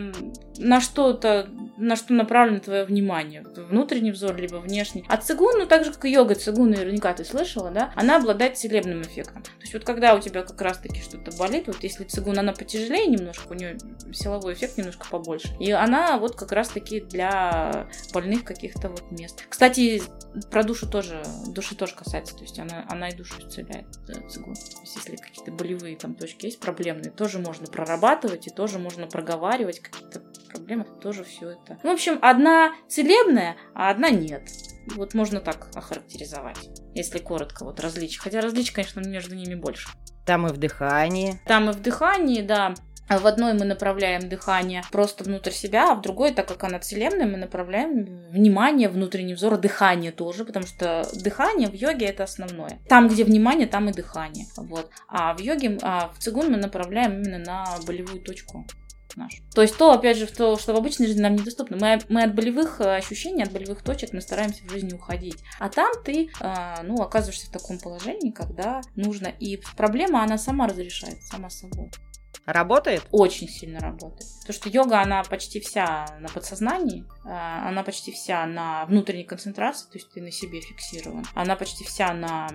на 0.58 0.82
что-то 0.82 1.50
на 1.78 1.96
что 1.96 2.14
направлено 2.14 2.60
твое 2.60 2.86
внимание. 2.86 3.44
Внутренний 3.70 4.12
взор, 4.12 4.36
либо 4.36 4.58
внешний. 4.58 5.04
А 5.08 5.18
цигун, 5.18 5.60
ну 5.60 5.66
так 5.66 5.84
же, 5.84 5.92
как 5.92 6.06
и 6.06 6.12
йога, 6.12 6.36
цигун 6.36 6.72
наверняка 6.72 7.14
ты 7.14 7.26
слышала, 7.26 7.70
да, 7.72 7.92
она 7.96 8.18
обладает 8.18 8.58
целебным 8.58 9.02
эффектом. 9.02 9.44
То 9.44 9.50
есть 9.62 9.74
вот 9.74 9.84
когда 9.84 10.16
у 10.16 10.20
тебя 10.20 10.44
как 10.44 10.62
раз-таки 10.62 11.02
что-то 11.02 11.36
болит, 11.38 11.68
вот 11.68 11.84
если 11.84 12.06
цигун, 12.06 12.40
она 12.40 12.54
потяжелее 12.54 13.08
немножко, 13.08 13.52
у 13.52 13.54
нее 13.54 13.78
силовой 14.14 14.54
эффект 14.54 14.78
немножко 14.78 15.08
побольше. 15.10 15.50
И 15.60 15.72
она 15.72 16.18
вот 16.18 16.36
как 16.36 16.52
раз-таки 16.52 17.02
для 17.02 17.88
больных 18.14 18.44
каких-то 18.44 18.90
вот 18.90 19.12
мест. 19.12 19.44
Кстати, 19.50 20.02
про 20.52 20.64
душу 20.64 20.90
тоже, 20.90 21.22
души 21.48 21.76
тоже 21.76 21.96
касается, 21.96 22.36
то 22.36 22.44
есть 22.44 22.58
она, 22.60 22.86
она 22.90 23.10
и 23.10 23.16
душу 23.16 23.36
исцеляет, 23.40 23.88
цигун. 24.30 24.56
То 24.56 24.82
есть 24.82 24.96
если 24.96 25.16
какие-то 25.18 25.52
болевые 25.52 25.98
там 25.98 26.16
точки 26.16 26.46
есть, 26.46 26.60
проблемные, 26.60 27.12
тоже 27.12 27.40
можно 27.40 27.68
прорабатывать 27.68 28.48
и 28.48 28.50
тоже 28.50 28.80
можно 28.80 29.08
проговаривать 29.08 29.80
какие-то 29.80 30.22
проблемы, 30.56 30.86
тоже 31.02 31.24
все 31.24 31.52
это. 31.52 31.78
В 31.84 31.88
общем, 31.88 32.20
одна 32.22 32.74
целебная, 32.88 33.56
а 33.74 33.90
одна 33.90 34.10
нет. 34.10 34.44
Вот 34.96 35.14
можно 35.14 35.40
так 35.40 35.68
охарактеризовать, 35.76 36.70
если 36.94 37.20
коротко, 37.20 37.66
вот 37.66 37.80
различия. 37.80 38.20
Хотя 38.20 38.42
различий, 38.42 38.74
конечно, 38.74 39.00
между 39.02 39.36
ними 39.36 39.56
больше. 39.56 39.90
Там 40.26 40.48
и 40.48 40.54
в 40.54 40.58
дыхании. 40.58 41.40
Там 41.46 41.70
и 41.70 41.74
в 41.74 41.82
дыхании, 41.82 42.42
да. 42.42 42.74
В 43.08 43.28
одной 43.28 43.54
мы 43.54 43.66
направляем 43.66 44.28
дыхание 44.28 44.82
просто 44.92 45.24
внутрь 45.24 45.52
себя, 45.52 45.92
а 45.92 45.96
в 45.96 46.02
другой, 46.02 46.32
так 46.32 46.48
как 46.48 46.64
она 46.64 46.80
целебная, 46.80 47.28
мы 47.28 47.38
направляем 47.38 48.32
внимание, 48.32 48.90
внутренний 48.90 49.36
взор, 49.36 49.58
дыхание 49.58 50.12
тоже, 50.12 50.44
потому 50.44 50.66
что 50.66 51.08
дыхание 51.14 51.70
в 51.70 51.76
йоге 51.76 52.08
это 52.08 52.24
основное. 52.24 52.80
Там, 52.90 53.08
где 53.08 53.24
внимание, 53.24 53.68
там 53.68 53.90
и 53.90 53.94
дыхание. 53.94 54.48
Вот. 54.58 54.90
А 55.08 55.36
в 55.36 55.40
йоге, 55.40 55.78
а 55.84 56.10
в 56.10 56.18
цигун 56.18 56.52
мы 56.52 56.58
направляем 56.58 57.22
именно 57.22 57.38
на 57.38 57.66
болевую 57.86 58.22
точку 58.22 58.66
нашу. 59.16 59.44
То 59.54 59.62
есть 59.62 59.78
то, 59.78 59.92
опять 59.92 60.18
же, 60.18 60.28
то, 60.28 60.58
что 60.58 60.74
в 60.74 60.78
обычной 60.78 61.08
жизни 61.08 61.22
нам 61.22 61.36
недоступно. 61.36 61.78
Мы, 61.80 62.00
мы 62.10 62.24
от 62.24 62.36
болевых 62.36 62.82
э, 62.82 62.98
ощущений, 62.98 63.44
от 63.44 63.52
болевых 63.52 63.84
точек 63.84 64.14
мы 64.14 64.22
стараемся 64.22 64.64
в 64.66 64.70
жизни 64.70 64.94
уходить. 64.94 65.38
А 65.60 65.70
там 65.70 65.92
ты, 66.04 66.30
э, 66.40 66.84
ну, 66.84 66.96
оказываешься 67.02 67.48
в 67.48 67.52
таком 67.52 67.80
положении, 67.80 68.32
когда 68.32 68.82
нужно. 68.96 69.28
И 69.28 69.62
проблема, 69.78 70.24
она 70.24 70.38
сама 70.38 70.68
разрешается, 70.68 71.28
сама 71.28 71.50
собой. 71.50 71.92
Работает? 72.46 73.04
Очень 73.12 73.50
сильно 73.50 73.80
работает. 73.80 74.30
Потому 74.42 74.54
что 74.54 74.70
йога, 74.70 75.02
она 75.02 75.24
почти 75.24 75.60
вся 75.60 76.06
на 76.20 76.28
подсознании, 76.30 77.04
э, 77.26 77.30
она 77.30 77.84
почти 77.84 78.12
вся 78.12 78.46
на 78.46 78.86
внутренней 78.86 79.24
концентрации, 79.24 79.86
то 79.88 79.98
есть 79.98 80.12
ты 80.12 80.22
на 80.22 80.32
себе 80.32 80.62
фиксирован. 80.62 81.26
Она 81.34 81.56
почти 81.56 81.84
вся 81.84 82.14
на 82.14 82.48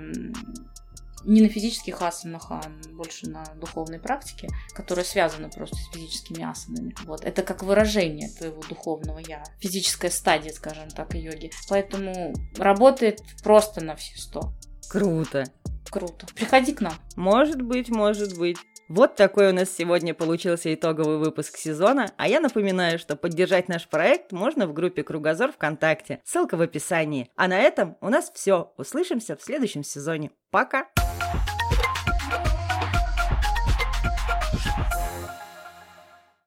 не 1.24 1.42
на 1.42 1.48
физических 1.48 2.00
асанах, 2.02 2.50
а 2.50 2.62
больше 2.92 3.28
на 3.28 3.44
духовной 3.56 3.98
практике, 3.98 4.48
которая 4.72 5.04
связана 5.04 5.48
просто 5.48 5.76
с 5.76 5.94
физическими 5.94 6.48
асанами. 6.48 6.94
Вот. 7.04 7.24
Это 7.24 7.42
как 7.42 7.62
выражение 7.62 8.28
твоего 8.30 8.62
духовного 8.68 9.18
я. 9.18 9.44
Физическая 9.58 10.10
стадия, 10.10 10.52
скажем 10.52 10.88
так, 10.88 11.14
йоги. 11.14 11.50
Поэтому 11.68 12.34
работает 12.56 13.22
просто 13.42 13.84
на 13.84 13.96
все 13.96 14.18
сто. 14.18 14.52
Круто. 14.88 15.44
Круто. 15.90 16.26
Приходи 16.34 16.72
к 16.72 16.80
нам. 16.80 16.94
Может 17.16 17.62
быть, 17.62 17.88
может 17.88 18.38
быть. 18.38 18.56
Вот 18.88 19.14
такой 19.14 19.50
у 19.50 19.52
нас 19.52 19.70
сегодня 19.70 20.14
получился 20.14 20.74
итоговый 20.74 21.18
выпуск 21.18 21.56
сезона, 21.56 22.10
а 22.16 22.26
я 22.26 22.40
напоминаю, 22.40 22.98
что 22.98 23.14
поддержать 23.14 23.68
наш 23.68 23.86
проект 23.86 24.32
можно 24.32 24.66
в 24.66 24.72
группе 24.72 25.04
Кругозор 25.04 25.52
ВКонтакте, 25.52 26.20
ссылка 26.24 26.56
в 26.56 26.60
описании. 26.60 27.30
А 27.36 27.46
на 27.46 27.56
этом 27.56 27.96
у 28.00 28.08
нас 28.08 28.32
все. 28.34 28.72
Услышимся 28.76 29.36
в 29.36 29.42
следующем 29.42 29.84
сезоне. 29.84 30.32
Пока! 30.50 30.88